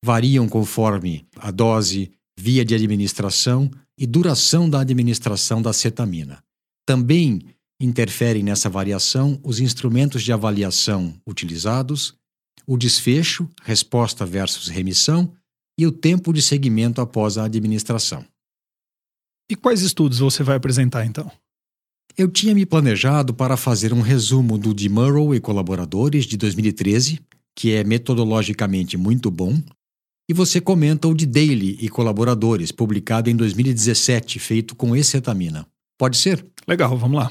Variam 0.02 0.48
conforme 0.48 1.26
a 1.36 1.50
dose, 1.50 2.10
via 2.34 2.64
de 2.64 2.74
administração 2.74 3.70
e 3.98 4.06
duração 4.06 4.70
da 4.70 4.80
administração 4.80 5.60
da 5.60 5.74
cetamina. 5.74 6.42
Também 6.86 7.42
interferem 7.78 8.42
nessa 8.42 8.70
variação 8.70 9.38
os 9.44 9.60
instrumentos 9.60 10.22
de 10.22 10.32
avaliação 10.32 11.14
utilizados, 11.26 12.16
o 12.66 12.76
desfecho, 12.76 13.48
resposta 13.62 14.24
versus 14.24 14.68
remissão, 14.68 15.32
e 15.78 15.86
o 15.86 15.92
tempo 15.92 16.32
de 16.32 16.40
seguimento 16.40 17.00
após 17.00 17.36
a 17.36 17.44
administração. 17.44 18.24
E 19.50 19.54
quais 19.54 19.82
estudos 19.82 20.18
você 20.18 20.42
vai 20.42 20.56
apresentar 20.56 21.04
então? 21.04 21.30
Eu 22.16 22.28
tinha 22.30 22.54
me 22.54 22.64
planejado 22.64 23.34
para 23.34 23.56
fazer 23.56 23.92
um 23.92 24.00
resumo 24.00 24.56
do 24.56 24.74
de 24.74 24.88
Murrow 24.88 25.34
e 25.34 25.40
colaboradores 25.40 26.24
de 26.24 26.36
2013, 26.36 27.20
que 27.54 27.72
é 27.72 27.84
metodologicamente 27.84 28.96
muito 28.96 29.30
bom, 29.30 29.62
e 30.28 30.34
você 30.34 30.60
comenta 30.60 31.06
o 31.06 31.14
de 31.14 31.24
Daly 31.24 31.78
e 31.80 31.88
colaboradores, 31.88 32.72
publicado 32.72 33.30
em 33.30 33.36
2017, 33.36 34.38
feito 34.38 34.74
com 34.74 34.96
excetamina. 34.96 35.66
Pode 35.96 36.16
ser? 36.16 36.44
Legal, 36.66 36.96
vamos 36.98 37.16
lá. 37.16 37.30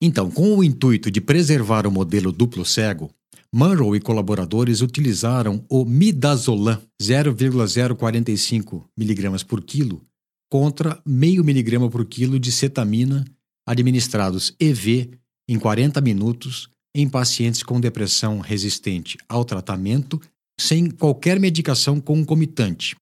Então, 0.00 0.30
com 0.30 0.56
o 0.56 0.64
intuito 0.64 1.10
de 1.10 1.20
preservar 1.20 1.86
o 1.86 1.90
modelo 1.90 2.32
duplo 2.32 2.64
cego, 2.64 3.10
Munro 3.52 3.96
e 3.96 4.00
colaboradores 4.00 4.80
utilizaram 4.80 5.64
o 5.68 5.84
midazolam 5.84 6.80
0,045 7.02 8.88
mg 8.96 9.44
por 9.44 9.64
quilo 9.64 10.06
contra 10.48 11.02
meio 11.04 11.42
miligrama 11.42 11.90
por 11.90 12.04
quilo 12.06 12.38
de 12.38 12.52
cetamina 12.52 13.24
administrados 13.66 14.54
EV 14.58 15.18
em 15.48 15.58
40 15.58 16.00
minutos 16.00 16.70
em 16.94 17.08
pacientes 17.08 17.64
com 17.64 17.80
depressão 17.80 18.38
resistente 18.38 19.18
ao 19.28 19.44
tratamento 19.44 20.20
sem 20.60 20.88
qualquer 20.88 21.40
medicação 21.40 22.00
concomitante, 22.00 22.94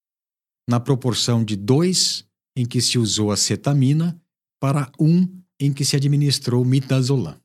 na 0.69 0.81
proporção 0.81 1.45
de 1.45 1.57
2 1.57 2.25
em 2.57 2.65
que 2.65 2.81
se 2.81 2.99
usou 2.99 3.31
a 3.33 3.37
cetamina 3.37 4.19
para 4.59 4.91
1 4.99 5.07
um 5.07 5.39
em 5.61 5.73
que 5.73 5.85
se 5.85 5.97
administrou 5.97 6.65
midazolam. 6.65 7.39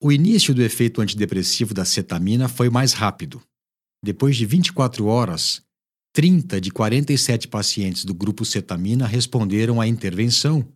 O 0.00 0.12
início 0.12 0.54
do 0.54 0.62
efeito 0.62 1.00
antidepressivo 1.00 1.74
da 1.74 1.84
cetamina 1.84 2.48
foi 2.48 2.70
mais 2.70 2.92
rápido. 2.92 3.42
Depois 4.02 4.36
de 4.36 4.46
24 4.46 5.06
horas, 5.06 5.60
30 6.14 6.60
de 6.60 6.70
47 6.70 7.48
pacientes 7.48 8.04
do 8.04 8.14
grupo 8.14 8.44
cetamina 8.44 9.06
responderam 9.06 9.80
à 9.80 9.86
intervenção, 9.86 10.66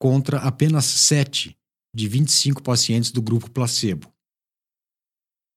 contra 0.00 0.38
apenas 0.38 0.84
7 0.84 1.56
de 1.94 2.08
25 2.08 2.62
pacientes 2.62 3.10
do 3.10 3.20
grupo 3.20 3.50
placebo. 3.50 4.10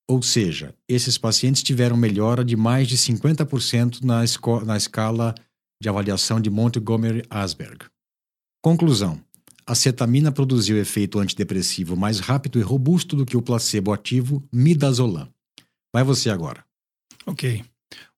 Ou 0.10 0.22
seja, 0.22 0.75
esses 0.88 1.17
pacientes 1.17 1.63
tiveram 1.63 1.95
melhora 1.95 2.43
de 2.43 2.55
mais 2.55 2.88
de 2.88 2.98
50% 2.98 4.01
na, 4.01 4.24
na 4.65 4.77
escala 4.77 5.33
de 5.81 5.88
avaliação 5.88 6.41
de 6.41 6.50
Montgomery-Asberg. 6.50 7.86
Conclusão: 8.62 9.24
a 9.65 9.75
cetamina 9.75 10.32
produziu 10.32 10.77
efeito 10.77 11.20
antidepressivo 11.20 11.96
mais 11.96 12.20
rápido 12.20 12.60
e 12.60 12.62
robusto 12.62 13.15
do 13.15 13.25
que 13.25 13.38
o 13.38 13.41
placebo 13.41 13.93
ativo 13.93 14.43
midazolam. 14.51 15.29
Vai 15.93 16.03
você 16.03 16.29
agora. 16.29 16.63
Ok. 17.25 17.63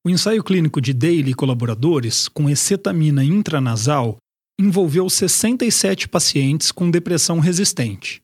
O 0.04 0.10
ensaio 0.10 0.44
clínico 0.44 0.80
de 0.80 0.94
Daly 0.94 1.32
e 1.32 1.34
colaboradores 1.34 2.28
com 2.28 2.50
excetamina 2.50 3.24
intranasal 3.24 4.18
envolveu 4.60 5.10
67 5.10 6.08
pacientes 6.08 6.72
com 6.72 6.90
depressão 6.90 7.40
resistente, 7.40 8.22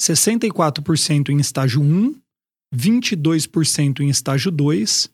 64% 0.00 1.30
em 1.30 1.38
estágio 1.38 1.82
1, 1.82 2.14
22% 2.74 4.00
em 4.00 4.08
estágio 4.08 4.50
2 4.50 5.10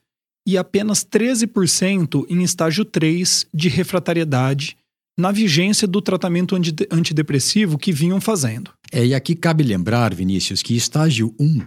e 0.46 0.58
apenas 0.58 1.04
13% 1.04 2.26
em 2.28 2.42
estágio 2.42 2.84
3 2.84 3.46
de 3.54 3.68
refratariedade 3.68 4.76
na 5.22 5.30
vigência 5.30 5.86
do 5.86 6.02
tratamento 6.02 6.56
antidepressivo 6.90 7.78
que 7.78 7.92
vinham 7.92 8.20
fazendo. 8.20 8.72
É, 8.90 9.06
e 9.06 9.14
aqui 9.14 9.36
cabe 9.36 9.62
lembrar, 9.62 10.12
Vinícius, 10.12 10.62
que 10.62 10.76
estágio 10.76 11.32
1 11.38 11.60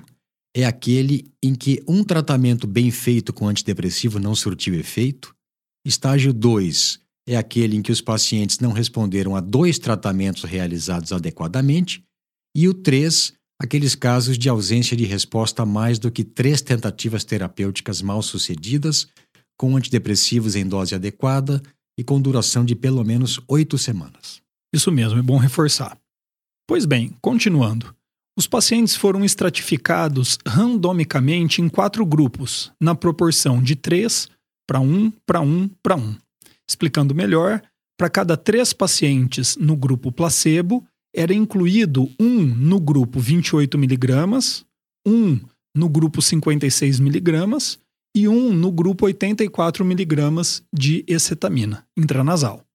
é 0.53 0.65
aquele 0.65 1.31
em 1.41 1.55
que 1.55 1.81
um 1.87 2.03
tratamento 2.03 2.67
bem 2.67 2.91
feito 2.91 3.31
com 3.31 3.47
antidepressivo 3.47 4.19
não 4.19 4.35
surtiu 4.35 4.75
efeito. 4.75 5.33
Estágio 5.85 6.33
2 6.33 6.99
é 7.29 7.37
aquele 7.37 7.77
em 7.77 7.81
que 7.81 7.93
os 7.93 8.01
pacientes 8.01 8.59
não 8.59 8.73
responderam 8.73 9.37
a 9.37 9.39
dois 9.39 9.79
tratamentos 9.79 10.43
realizados 10.43 11.13
adequadamente. 11.13 12.03
E 12.53 12.67
o 12.67 12.73
3, 12.73 13.33
aqueles 13.57 13.95
casos 13.95 14.37
de 14.37 14.49
ausência 14.49 14.97
de 14.97 15.05
resposta 15.05 15.63
a 15.63 15.65
mais 15.65 15.97
do 15.97 16.11
que 16.11 16.25
três 16.25 16.61
tentativas 16.61 17.23
terapêuticas 17.23 18.01
mal 18.01 18.21
sucedidas, 18.21 19.07
com 19.57 19.77
antidepressivos 19.77 20.57
em 20.57 20.67
dose 20.67 20.93
adequada 20.93 21.61
e 21.97 22.03
com 22.03 22.21
duração 22.21 22.65
de 22.65 22.75
pelo 22.75 23.03
menos 23.03 23.39
oito 23.47 23.77
semanas. 23.77 24.41
Isso 24.73 24.91
mesmo, 24.91 25.19
é 25.19 25.21
bom 25.21 25.37
reforçar. 25.37 25.97
Pois 26.67 26.85
bem, 26.85 27.15
continuando. 27.21 27.95
Os 28.37 28.47
pacientes 28.47 28.95
foram 28.95 29.23
estratificados 29.23 30.37
randomicamente 30.45 31.61
em 31.61 31.69
quatro 31.69 32.05
grupos, 32.05 32.71
na 32.81 32.93
proporção 32.93 33.63
de 33.63 33.75
3 33.75 34.29
para 34.67 34.79
1 34.79 35.11
para 35.25 35.39
1 35.39 35.69
para 35.81 35.95
1. 35.95 36.15
Explicando 36.67 37.15
melhor, 37.15 37.61
para 37.97 38.09
cada 38.09 38.35
três 38.35 38.73
pacientes 38.73 39.55
no 39.55 39.77
grupo 39.77 40.11
placebo, 40.11 40.85
era 41.15 41.33
incluído 41.33 42.11
um 42.19 42.41
no 42.41 42.79
grupo 42.79 43.19
28mg, 43.21 44.65
um 45.07 45.39
no 45.73 45.87
grupo 45.87 46.19
56mg 46.19 47.79
e 48.15 48.29
um 48.29 48.53
no 48.53 48.71
grupo 48.71 49.05
84mg 49.05 50.63
de 50.73 51.03
ecetamina 51.05 51.85
intranasal. 51.97 52.65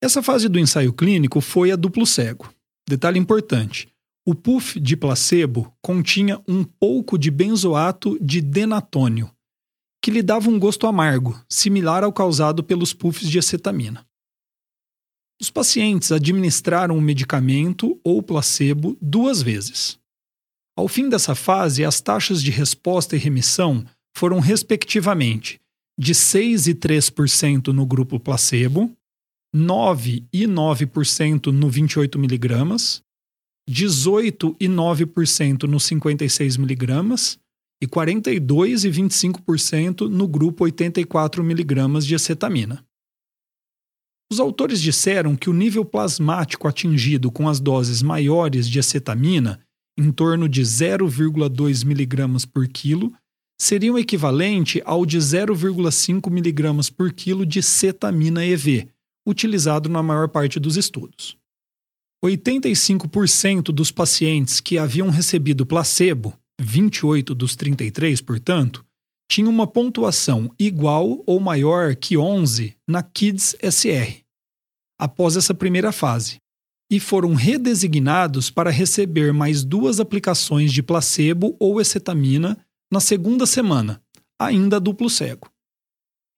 Essa 0.00 0.22
fase 0.22 0.48
do 0.48 0.58
ensaio 0.58 0.92
clínico 0.92 1.40
foi 1.40 1.72
a 1.72 1.76
duplo 1.76 2.06
cego. 2.06 2.48
Detalhe 2.88 3.18
importante: 3.18 3.88
o 4.24 4.34
puff 4.34 4.78
de 4.78 4.96
placebo 4.96 5.74
continha 5.82 6.40
um 6.46 6.62
pouco 6.62 7.18
de 7.18 7.30
benzoato 7.30 8.16
de 8.20 8.40
denatônio, 8.40 9.30
que 10.00 10.10
lhe 10.10 10.22
dava 10.22 10.48
um 10.48 10.58
gosto 10.58 10.86
amargo, 10.86 11.38
similar 11.48 12.04
ao 12.04 12.12
causado 12.12 12.62
pelos 12.62 12.92
puffs 12.92 13.28
de 13.28 13.38
acetamina. 13.38 14.06
Os 15.40 15.50
pacientes 15.50 16.12
administraram 16.12 16.96
o 16.96 17.02
medicamento 17.02 17.98
ou 18.04 18.22
placebo 18.22 18.96
duas 19.00 19.42
vezes. 19.42 19.98
Ao 20.76 20.88
fim 20.88 21.08
dessa 21.08 21.34
fase, 21.34 21.84
as 21.84 22.00
taxas 22.00 22.42
de 22.42 22.50
resposta 22.50 23.16
e 23.16 23.18
remissão 23.18 23.84
foram, 24.16 24.38
respectivamente, 24.40 25.60
de 25.98 26.14
6 26.14 26.66
e 26.68 26.74
3% 26.74 27.68
no 27.68 27.86
grupo 27.86 28.18
placebo, 28.18 28.90
9 29.52 30.26
e 30.32 30.46
9% 30.46 31.46
no 31.46 31.68
28 31.68 32.18
miligramas 32.18 33.04
18,9% 33.68 35.64
nos 35.64 35.84
56 35.84 36.56
miligramas 36.56 37.38
e 37.82 37.86
42 37.86 38.84
e 38.84 38.90
25% 38.90 40.08
no 40.08 40.28
grupo 40.28 40.64
84 40.64 41.42
miligramas 41.42 42.06
de 42.06 42.14
acetamina. 42.14 42.84
Os 44.30 44.38
autores 44.40 44.80
disseram 44.80 45.34
que 45.36 45.50
o 45.50 45.52
nível 45.52 45.84
plasmático 45.84 46.66
atingido 46.66 47.30
com 47.30 47.46
as 47.48 47.60
doses 47.60 48.02
maiores 48.02 48.68
de 48.68 48.78
acetamina, 48.78 49.60
em 49.98 50.10
torno 50.10 50.48
de 50.48 50.62
0,2 50.62 51.84
miligramas 51.84 52.44
por 52.44 52.66
quilo, 52.66 53.12
seria 53.60 53.92
o 53.92 53.98
equivalente 53.98 54.82
ao 54.84 55.06
de 55.06 55.18
0,5 55.18 56.30
miligramas 56.30 56.90
por 56.90 57.12
quilo 57.12 57.46
de 57.46 57.62
cetamina 57.62 58.44
EV, 58.44 58.88
utilizado 59.26 59.88
na 59.88 60.02
maior 60.02 60.28
parte 60.28 60.58
dos 60.60 60.76
estudos. 60.76 61.36
85% 62.24 63.64
dos 63.64 63.90
pacientes 63.90 64.60
que 64.60 64.78
haviam 64.78 65.10
recebido 65.10 65.66
placebo, 65.66 66.34
28 66.60 67.34
dos 67.34 67.54
33, 67.54 68.20
portanto, 68.20 68.84
tinham 69.30 69.50
uma 69.50 69.66
pontuação 69.66 70.50
igual 70.58 71.22
ou 71.26 71.40
maior 71.40 71.94
que 71.96 72.16
11 72.16 72.74
na 72.88 73.02
KIDS 73.02 73.56
SR, 73.60 74.22
após 74.98 75.36
essa 75.36 75.54
primeira 75.54 75.92
fase, 75.92 76.38
e 76.90 77.00
foram 77.00 77.34
redesignados 77.34 78.50
para 78.50 78.70
receber 78.70 79.32
mais 79.32 79.64
duas 79.64 80.00
aplicações 80.00 80.72
de 80.72 80.82
placebo 80.82 81.56
ou 81.58 81.80
ecetamina 81.80 82.58
na 82.92 83.00
segunda 83.00 83.46
semana, 83.46 84.02
ainda 84.38 84.80
duplo 84.80 85.08
cego. 85.10 85.50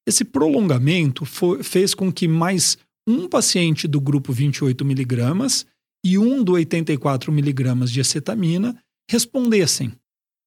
Esse 0.06 0.24
prolongamento 0.24 1.24
foi, 1.24 1.62
fez 1.62 1.94
com 1.94 2.12
que 2.12 2.28
mais 2.28 2.78
um 3.06 3.28
paciente 3.28 3.86
do 3.86 4.00
grupo 4.00 4.32
28 4.32 4.84
miligramas 4.84 5.66
e 6.04 6.18
um 6.18 6.42
do 6.42 6.52
84 6.52 7.32
miligramas 7.32 7.90
de 7.90 8.00
acetamina 8.00 8.80
respondessem, 9.10 9.92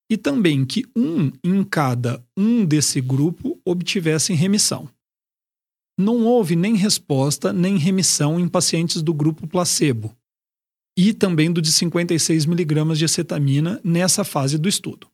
e 0.09 0.17
também 0.17 0.65
que 0.65 0.85
um 0.95 1.31
em 1.43 1.63
cada 1.63 2.23
um 2.37 2.65
desse 2.65 2.99
grupo 3.01 3.59
obtivessem 3.65 4.35
remissão. 4.35 4.89
Não 5.97 6.25
houve 6.25 6.55
nem 6.55 6.75
resposta 6.75 7.51
nem 7.51 7.77
remissão 7.77 8.39
em 8.39 8.47
pacientes 8.47 9.01
do 9.01 9.13
grupo 9.13 9.45
placebo 9.47 10.15
e 10.97 11.13
também 11.13 11.51
do 11.51 11.61
de 11.61 11.71
56 11.71 12.45
miligramas 12.45 12.97
de 12.97 13.05
acetamina 13.05 13.79
nessa 13.83 14.23
fase 14.23 14.57
do 14.57 14.67
estudo. 14.67 15.07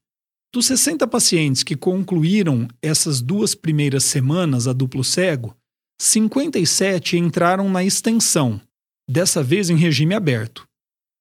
Dos 0.56 0.68
60 0.68 1.06
pacientes 1.08 1.64
que 1.64 1.76
concluíram 1.76 2.70
essas 2.82 3.22
duas 3.22 3.54
primeiras 3.54 4.06
semanas 4.06 4.70
a 4.70 4.72
duplo 4.72 5.04
cego, 5.04 5.54
57 6.02 7.18
entraram 7.18 7.70
na 7.70 7.84
extensão, 7.84 8.62
dessa 9.06 9.44
vez 9.44 9.70
em 9.70 9.76
regime 9.76 10.16
aberto, 10.16 10.66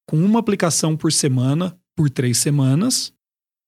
com 0.09 0.15
uma 0.23 0.39
aplicação 0.39 0.95
por 0.95 1.11
semana 1.11 1.77
por 1.97 2.09
três 2.09 2.37
semanas 2.37 3.11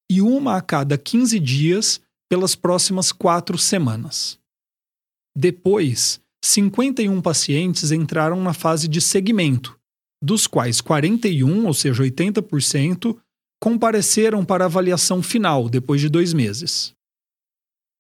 e 0.10 0.22
uma 0.22 0.56
a 0.56 0.62
cada 0.62 0.98
15 0.98 1.38
dias 1.38 2.00
pelas 2.30 2.56
próximas 2.56 3.12
quatro 3.12 3.58
semanas. 3.58 4.40
Depois, 5.38 6.22
51 6.46 7.22
pacientes 7.22 7.92
entraram 7.92 8.42
na 8.42 8.54
fase 8.54 8.88
de 8.88 9.02
segmento, 9.02 9.78
dos 10.24 10.48
quais 10.48 10.80
41, 10.80 11.66
ou 11.66 11.74
seja, 11.74 12.04
80%, 12.04 13.18
compareceram 13.62 14.46
para 14.46 14.66
avaliação 14.66 15.22
final 15.22 15.70
depois 15.70 16.02
de 16.02 16.10
dois 16.10 16.34
meses. 16.34 16.94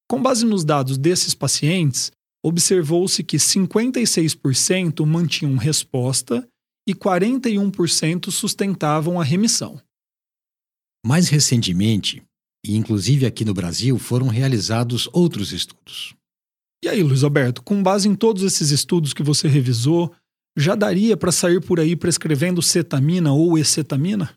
Com 0.09 0.21
base 0.21 0.45
nos 0.45 0.63
dados 0.63 0.97
desses 0.97 1.33
pacientes, 1.33 2.11
observou-se 2.43 3.23
que 3.23 3.37
56% 3.37 5.05
mantinham 5.05 5.57
resposta 5.57 6.47
e 6.87 6.95
41% 6.95 8.31
sustentavam 8.31 9.19
a 9.19 9.23
remissão. 9.23 9.81
Mais 11.05 11.27
recentemente, 11.27 12.23
e 12.65 12.75
inclusive 12.75 13.25
aqui 13.25 13.43
no 13.43 13.53
Brasil, 13.53 13.97
foram 13.99 14.27
realizados 14.27 15.09
outros 15.11 15.51
estudos. 15.51 16.15
E 16.83 16.87
aí, 16.87 17.03
Luiz 17.03 17.23
Alberto, 17.23 17.63
com 17.63 17.81
base 17.81 18.07
em 18.07 18.15
todos 18.15 18.43
esses 18.43 18.71
estudos 18.71 19.13
que 19.13 19.23
você 19.23 19.47
revisou, 19.47 20.13
já 20.55 20.75
daria 20.75 21.17
para 21.17 21.31
sair 21.31 21.59
por 21.59 21.79
aí 21.79 21.95
prescrevendo 21.95 22.61
cetamina 22.61 23.33
ou 23.33 23.57
ecetamina? 23.57 24.36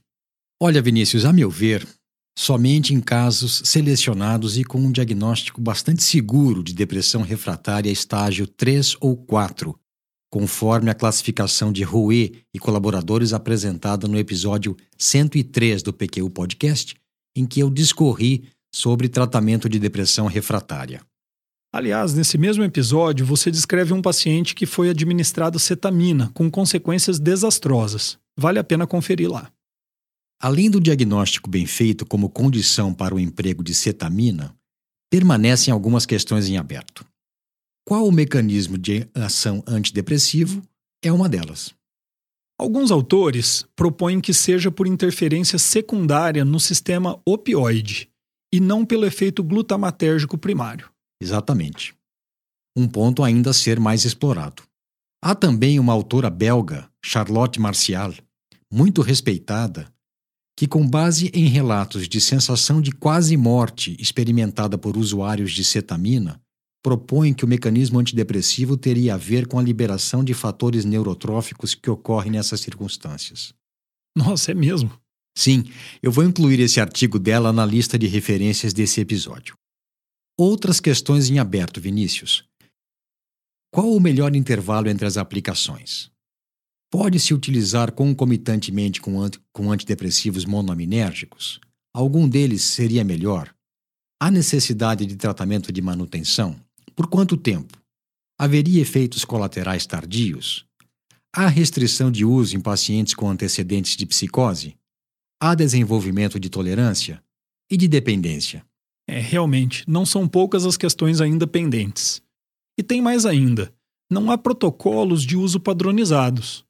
Olha, 0.63 0.83
Vinícius, 0.83 1.25
a 1.25 1.33
meu 1.33 1.49
ver, 1.49 1.89
somente 2.39 2.93
em 2.93 3.01
casos 3.01 3.63
selecionados 3.65 4.59
e 4.59 4.65
com 4.65 4.79
um 4.79 4.93
diagnóstico 4.93 5.59
bastante 5.59 6.03
seguro 6.03 6.63
de 6.63 6.75
depressão 6.75 7.23
refratária 7.23 7.91
estágio 7.91 8.47
3 8.47 8.95
ou 9.01 9.17
4, 9.17 9.75
conforme 10.31 10.91
a 10.91 10.95
classificação 10.95 11.73
de 11.73 11.83
Rouet 11.83 12.45
e 12.53 12.59
colaboradores 12.59 13.33
apresentada 13.33 14.07
no 14.07 14.19
episódio 14.19 14.77
103 14.99 15.83
do 15.83 15.95
PQ 15.95 16.29
Podcast, 16.29 16.95
em 17.35 17.47
que 17.47 17.61
eu 17.61 17.71
discorri 17.71 18.47
sobre 18.71 19.09
tratamento 19.09 19.67
de 19.67 19.79
depressão 19.79 20.27
refratária. 20.27 21.01
Aliás, 21.73 22.13
nesse 22.13 22.37
mesmo 22.37 22.63
episódio, 22.65 23.25
você 23.25 23.51
descreve 23.51 23.95
um 23.95 24.03
paciente 24.03 24.55
que 24.55 24.67
foi 24.67 24.91
administrado 24.91 25.59
cetamina 25.59 26.31
com 26.35 26.51
consequências 26.51 27.19
desastrosas. 27.19 28.19
Vale 28.37 28.59
a 28.59 28.65
pena 28.65 28.87
conferir 28.87 29.31
lá. 29.31 29.51
Além 30.43 30.71
do 30.71 30.81
diagnóstico 30.81 31.51
bem 31.51 31.67
feito 31.67 32.07
como 32.07 32.31
condição 32.31 32.95
para 32.95 33.15
o 33.15 33.21
emprego 33.21 33.63
de 33.63 33.75
cetamina, 33.75 34.57
permanecem 35.11 35.71
algumas 35.71 36.07
questões 36.07 36.49
em 36.49 36.57
aberto. 36.57 37.05
Qual 37.87 38.07
o 38.07 38.13
mecanismo 38.13 38.79
de 38.79 39.07
ação 39.15 39.63
antidepressivo 39.67 40.63
é 41.03 41.13
uma 41.13 41.29
delas. 41.29 41.75
Alguns 42.59 42.91
autores 42.91 43.67
propõem 43.77 44.19
que 44.21 44.33
seja 44.33 44.71
por 44.71 44.87
interferência 44.87 45.59
secundária 45.59 46.45
no 46.45 46.59
sistema 46.59 47.21
opioide 47.27 48.09
e 48.53 48.61
não 48.61 48.85
pelo 48.85 49.05
efeito 49.05 49.43
glutamatérgico 49.43 50.39
primário. 50.39 50.91
Exatamente. 51.21 51.95
Um 52.77 52.89
ponto 52.89 53.23
ainda 53.23 53.51
a 53.51 53.55
ser 53.55 53.79
mais 53.79 54.05
explorado. 54.07 54.63
Há 55.23 55.35
também 55.35 55.79
uma 55.79 55.93
autora 55.93 56.31
belga, 56.31 56.91
Charlotte 57.05 57.61
Martial, 57.61 58.15
muito 58.73 59.03
respeitada, 59.03 59.93
que, 60.61 60.67
com 60.67 60.87
base 60.87 61.31
em 61.33 61.47
relatos 61.47 62.07
de 62.07 62.21
sensação 62.21 62.83
de 62.83 62.93
quase 62.93 63.35
morte 63.35 63.97
experimentada 63.99 64.77
por 64.77 64.95
usuários 64.95 65.53
de 65.53 65.65
cetamina, 65.65 66.39
propõem 66.83 67.33
que 67.33 67.47
o 67.47 67.49
mecanismo 67.49 67.99
antidepressivo 67.99 68.77
teria 68.77 69.15
a 69.15 69.17
ver 69.17 69.47
com 69.47 69.59
a 69.59 69.63
liberação 69.63 70.23
de 70.23 70.35
fatores 70.35 70.85
neurotróficos 70.85 71.75
que 71.75 71.89
ocorrem 71.89 72.33
nessas 72.33 72.61
circunstâncias. 72.61 73.55
Nossa, 74.15 74.51
é 74.51 74.55
mesmo? 74.55 74.93
Sim, 75.35 75.65
eu 76.03 76.13
vou 76.13 76.25
incluir 76.25 76.61
esse 76.61 76.79
artigo 76.79 77.19
dela 77.19 77.55
na 77.55 77.65
lista 77.65 77.99
de 77.99 78.07
referências 78.07 78.75
desse 78.75 79.01
episódio. 79.01 79.55
Outras 80.39 80.79
questões 80.79 81.31
em 81.31 81.39
aberto, 81.39 81.81
Vinícius. 81.81 82.45
Qual 83.73 83.91
o 83.91 83.99
melhor 83.99 84.37
intervalo 84.37 84.91
entre 84.91 85.07
as 85.07 85.17
aplicações? 85.17 86.11
Pode-se 86.91 87.33
utilizar 87.33 87.93
concomitantemente 87.93 89.01
com, 89.01 89.15
com 89.53 89.71
antidepressivos 89.71 90.45
monoaminérgicos? 90.45 91.61
Algum 91.95 92.29
deles 92.29 92.63
seria 92.63 93.05
melhor? 93.05 93.55
Há 94.21 94.29
necessidade 94.29 95.07
de 95.07 95.15
tratamento 95.17 95.73
de 95.73 95.81
manutenção? 95.81 96.61
Por 96.97 97.07
quanto 97.07 97.37
tempo? 97.37 97.79
Haveria 98.39 98.83
efeitos 98.83 99.25
colaterais 99.25 99.87
tardios? 99.87 100.67
Há 101.33 101.47
restrição 101.47 102.11
de 102.11 102.25
uso 102.25 102.57
em 102.57 102.61
pacientes 102.61 103.15
com 103.15 103.31
antecedentes 103.31 103.97
de 103.97 104.05
psicose? 104.05 104.77
Há 105.41 105.55
desenvolvimento 105.55 106.41
de 106.41 106.51
tolerância 106.51 107.23
e 107.71 107.77
de 107.77 107.87
dependência? 107.87 108.65
É, 109.09 109.21
realmente, 109.21 109.85
não 109.89 110.05
são 110.05 110.27
poucas 110.27 110.67
as 110.67 110.77
questões 110.77 111.21
ainda 111.21 111.47
pendentes. 111.47 112.21
E 112.77 112.83
tem 112.83 113.01
mais 113.01 113.25
ainda: 113.25 113.73
não 114.11 114.31
há 114.31 114.37
protocolos 114.37 115.23
de 115.23 115.37
uso 115.37 115.61
padronizados. 115.61 116.65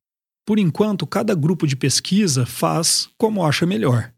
Por 0.50 0.58
enquanto, 0.58 1.06
cada 1.06 1.32
grupo 1.32 1.64
de 1.64 1.76
pesquisa 1.76 2.44
faz 2.44 3.08
como 3.16 3.46
acha 3.46 3.64
melhor. 3.64 4.12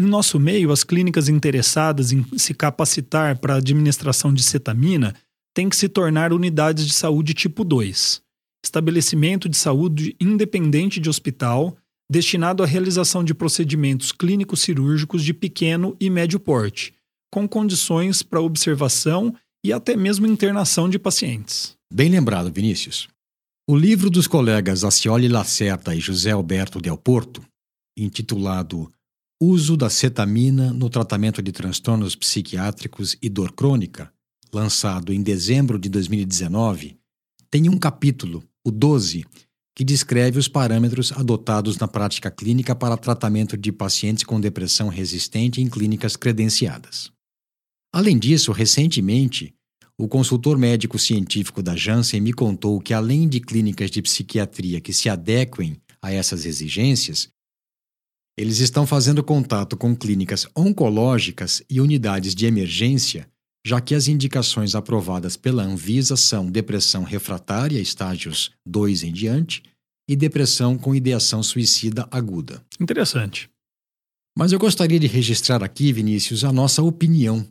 Em 0.00 0.04
nosso 0.04 0.38
meio, 0.38 0.70
as 0.70 0.84
clínicas 0.84 1.28
interessadas 1.28 2.12
em 2.12 2.24
se 2.38 2.54
capacitar 2.54 3.40
para 3.40 3.54
a 3.54 3.56
administração 3.56 4.32
de 4.32 4.44
cetamina 4.44 5.12
têm 5.52 5.68
que 5.68 5.74
se 5.74 5.88
tornar 5.88 6.32
unidades 6.32 6.86
de 6.86 6.92
saúde 6.92 7.34
tipo 7.34 7.64
2, 7.64 8.22
estabelecimento 8.64 9.48
de 9.48 9.56
saúde 9.56 10.14
independente 10.20 11.00
de 11.00 11.10
hospital, 11.10 11.76
destinado 12.08 12.62
à 12.62 12.66
realização 12.66 13.24
de 13.24 13.34
procedimentos 13.34 14.12
clínicos 14.12 14.60
cirúrgicos 14.60 15.24
de 15.24 15.34
pequeno 15.34 15.96
e 15.98 16.08
médio 16.08 16.38
porte, 16.38 16.94
com 17.28 17.48
condições 17.48 18.22
para 18.22 18.40
observação 18.40 19.34
e 19.64 19.72
até 19.72 19.96
mesmo 19.96 20.28
internação 20.28 20.88
de 20.88 20.96
pacientes. 20.96 21.76
Bem 21.92 22.08
lembrado, 22.08 22.52
Vinícius. 22.52 23.08
O 23.68 23.74
livro 23.74 24.08
dos 24.08 24.28
colegas 24.28 24.84
Acioli 24.84 25.26
Lacerda 25.26 25.92
e 25.92 25.98
José 25.98 26.30
Alberto 26.30 26.80
Del 26.80 26.96
Porto, 26.96 27.44
intitulado 27.98 28.88
Uso 29.42 29.76
da 29.76 29.90
cetamina 29.90 30.72
no 30.72 30.88
tratamento 30.88 31.42
de 31.42 31.50
transtornos 31.50 32.14
psiquiátricos 32.14 33.16
e 33.20 33.28
dor 33.28 33.50
crônica, 33.50 34.12
lançado 34.54 35.12
em 35.12 35.20
dezembro 35.20 35.80
de 35.80 35.88
2019, 35.88 36.96
tem 37.50 37.68
um 37.68 37.76
capítulo, 37.76 38.44
o 38.64 38.70
12, 38.70 39.24
que 39.74 39.82
descreve 39.82 40.38
os 40.38 40.46
parâmetros 40.46 41.10
adotados 41.10 41.76
na 41.76 41.88
prática 41.88 42.30
clínica 42.30 42.72
para 42.72 42.96
tratamento 42.96 43.56
de 43.56 43.72
pacientes 43.72 44.22
com 44.22 44.40
depressão 44.40 44.86
resistente 44.86 45.60
em 45.60 45.68
clínicas 45.68 46.14
credenciadas. 46.14 47.10
Além 47.92 48.16
disso, 48.16 48.52
recentemente, 48.52 49.55
o 49.98 50.06
consultor 50.06 50.58
médico 50.58 50.98
científico 50.98 51.62
da 51.62 51.74
Janssen 51.74 52.20
me 52.20 52.32
contou 52.32 52.78
que, 52.80 52.92
além 52.92 53.28
de 53.28 53.40
clínicas 53.40 53.90
de 53.90 54.02
psiquiatria 54.02 54.80
que 54.80 54.92
se 54.92 55.08
adequem 55.08 55.80
a 56.02 56.12
essas 56.12 56.44
exigências, 56.44 57.28
eles 58.38 58.58
estão 58.58 58.86
fazendo 58.86 59.24
contato 59.24 59.76
com 59.76 59.96
clínicas 59.96 60.46
oncológicas 60.54 61.62
e 61.70 61.80
unidades 61.80 62.34
de 62.34 62.44
emergência, 62.44 63.26
já 63.66 63.80
que 63.80 63.94
as 63.94 64.06
indicações 64.06 64.74
aprovadas 64.74 65.36
pela 65.36 65.62
Anvisa 65.62 66.16
são 66.16 66.50
depressão 66.50 67.02
refratária, 67.02 67.80
estágios 67.80 68.50
2 68.66 69.04
em 69.04 69.12
diante, 69.12 69.62
e 70.08 70.14
depressão 70.14 70.76
com 70.76 70.94
ideação 70.94 71.42
suicida 71.42 72.06
aguda. 72.10 72.62
Interessante. 72.78 73.48
Mas 74.38 74.52
eu 74.52 74.58
gostaria 74.58 75.00
de 75.00 75.06
registrar 75.06 75.64
aqui, 75.64 75.90
Vinícius, 75.90 76.44
a 76.44 76.52
nossa 76.52 76.82
opinião 76.82 77.44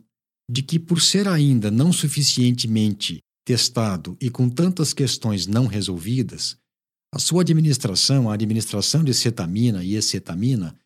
de 0.48 0.62
que, 0.62 0.78
por 0.78 1.00
ser 1.00 1.26
ainda 1.26 1.70
não 1.70 1.92
suficientemente 1.92 3.18
testado 3.44 4.16
e 4.20 4.30
com 4.30 4.48
tantas 4.48 4.92
questões 4.92 5.46
não 5.46 5.66
resolvidas, 5.66 6.56
a 7.14 7.18
sua 7.18 7.42
administração, 7.42 8.28
a 8.28 8.34
administração 8.34 9.02
de 9.02 9.14
cetamina 9.14 9.84
e 9.84 9.96
acetamina, 9.96 10.76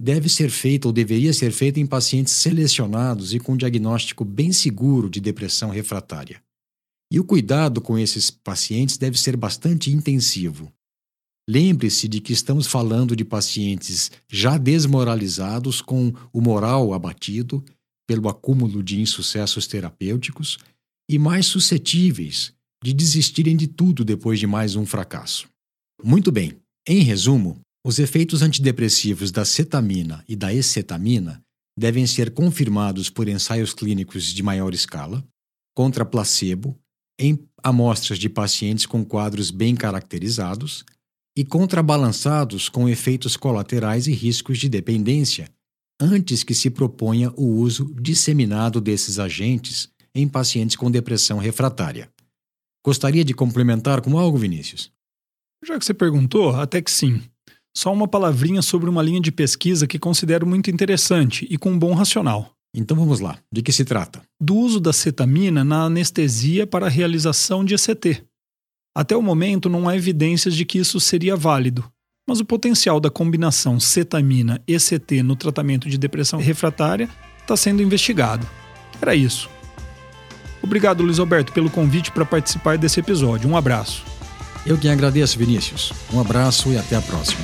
deve 0.00 0.28
ser 0.28 0.50
feita 0.50 0.88
ou 0.88 0.92
deveria 0.92 1.32
ser 1.32 1.52
feita 1.52 1.80
em 1.80 1.86
pacientes 1.86 2.32
selecionados 2.34 3.34
e 3.34 3.38
com 3.38 3.56
diagnóstico 3.56 4.24
bem 4.24 4.52
seguro 4.52 5.10
de 5.10 5.20
depressão 5.20 5.70
refratária. 5.70 6.42
E 7.12 7.18
o 7.18 7.24
cuidado 7.24 7.80
com 7.80 7.98
esses 7.98 8.30
pacientes 8.30 8.96
deve 8.96 9.18
ser 9.18 9.36
bastante 9.36 9.90
intensivo. 9.90 10.72
Lembre-se 11.48 12.06
de 12.06 12.20
que 12.20 12.32
estamos 12.32 12.66
falando 12.66 13.16
de 13.16 13.24
pacientes 13.24 14.10
já 14.30 14.56
desmoralizados, 14.56 15.82
com 15.82 16.12
o 16.32 16.40
moral 16.40 16.94
abatido 16.94 17.64
pelo 18.10 18.28
acúmulo 18.28 18.82
de 18.82 19.00
insucessos 19.00 19.68
terapêuticos 19.68 20.58
e 21.08 21.16
mais 21.16 21.46
suscetíveis 21.46 22.52
de 22.82 22.92
desistirem 22.92 23.56
de 23.56 23.68
tudo 23.68 24.04
depois 24.04 24.40
de 24.40 24.48
mais 24.48 24.74
um 24.74 24.84
fracasso. 24.84 25.48
Muito 26.02 26.32
bem, 26.32 26.56
em 26.88 27.02
resumo, 27.02 27.60
os 27.86 28.00
efeitos 28.00 28.42
antidepressivos 28.42 29.30
da 29.30 29.44
cetamina 29.44 30.24
e 30.28 30.34
da 30.34 30.52
escetamina 30.52 31.40
devem 31.78 32.04
ser 32.04 32.32
confirmados 32.32 33.08
por 33.08 33.28
ensaios 33.28 33.72
clínicos 33.72 34.24
de 34.24 34.42
maior 34.42 34.74
escala, 34.74 35.24
contra 35.72 36.04
placebo, 36.04 36.76
em 37.16 37.38
amostras 37.62 38.18
de 38.18 38.28
pacientes 38.28 38.86
com 38.86 39.04
quadros 39.04 39.52
bem 39.52 39.76
caracterizados 39.76 40.84
e 41.38 41.44
contrabalançados 41.44 42.68
com 42.68 42.88
efeitos 42.88 43.36
colaterais 43.36 44.08
e 44.08 44.12
riscos 44.12 44.58
de 44.58 44.68
dependência, 44.68 45.48
antes 46.00 46.42
que 46.42 46.54
se 46.54 46.70
proponha 46.70 47.30
o 47.36 47.44
uso 47.44 47.94
disseminado 48.00 48.80
desses 48.80 49.18
agentes 49.18 49.90
em 50.14 50.26
pacientes 50.26 50.74
com 50.74 50.90
depressão 50.90 51.38
refratária. 51.38 52.10
Gostaria 52.84 53.24
de 53.24 53.34
complementar 53.34 54.00
com 54.00 54.18
algo, 54.18 54.38
Vinícius? 54.38 54.90
Já 55.64 55.78
que 55.78 55.84
você 55.84 55.92
perguntou, 55.92 56.56
até 56.56 56.80
que 56.80 56.90
sim. 56.90 57.20
Só 57.76 57.92
uma 57.92 58.08
palavrinha 58.08 58.62
sobre 58.62 58.88
uma 58.88 59.02
linha 59.02 59.20
de 59.20 59.30
pesquisa 59.30 59.86
que 59.86 59.98
considero 59.98 60.46
muito 60.46 60.70
interessante 60.70 61.46
e 61.50 61.58
com 61.58 61.72
um 61.72 61.78
bom 61.78 61.92
racional. 61.92 62.54
Então 62.74 62.96
vamos 62.96 63.20
lá. 63.20 63.38
De 63.52 63.62
que 63.62 63.72
se 63.72 63.84
trata? 63.84 64.22
Do 64.40 64.56
uso 64.56 64.80
da 64.80 64.92
cetamina 64.92 65.62
na 65.62 65.84
anestesia 65.84 66.66
para 66.66 66.86
a 66.86 66.90
realização 66.90 67.64
de 67.64 67.74
ECT. 67.74 68.24
Até 68.96 69.16
o 69.16 69.22
momento 69.22 69.68
não 69.68 69.88
há 69.88 69.96
evidências 69.96 70.54
de 70.54 70.64
que 70.64 70.78
isso 70.78 70.98
seria 70.98 71.36
válido, 71.36 71.84
mas 72.30 72.38
o 72.38 72.44
potencial 72.44 73.00
da 73.00 73.10
combinação 73.10 73.80
cetamina-ECT 73.80 75.20
no 75.20 75.34
tratamento 75.34 75.88
de 75.88 75.98
depressão 75.98 76.38
refratária 76.38 77.08
está 77.40 77.56
sendo 77.56 77.82
investigado. 77.82 78.46
Era 79.02 79.16
isso. 79.16 79.50
Obrigado, 80.62 81.02
Luiz 81.02 81.18
Alberto, 81.18 81.52
pelo 81.52 81.68
convite 81.68 82.12
para 82.12 82.24
participar 82.24 82.78
desse 82.78 83.00
episódio. 83.00 83.50
Um 83.50 83.56
abraço. 83.56 84.04
Eu 84.64 84.78
quem 84.78 84.92
agradeço, 84.92 85.36
Vinícius. 85.36 85.92
Um 86.14 86.20
abraço 86.20 86.68
e 86.68 86.78
até 86.78 86.94
a 86.94 87.02
próxima. 87.02 87.42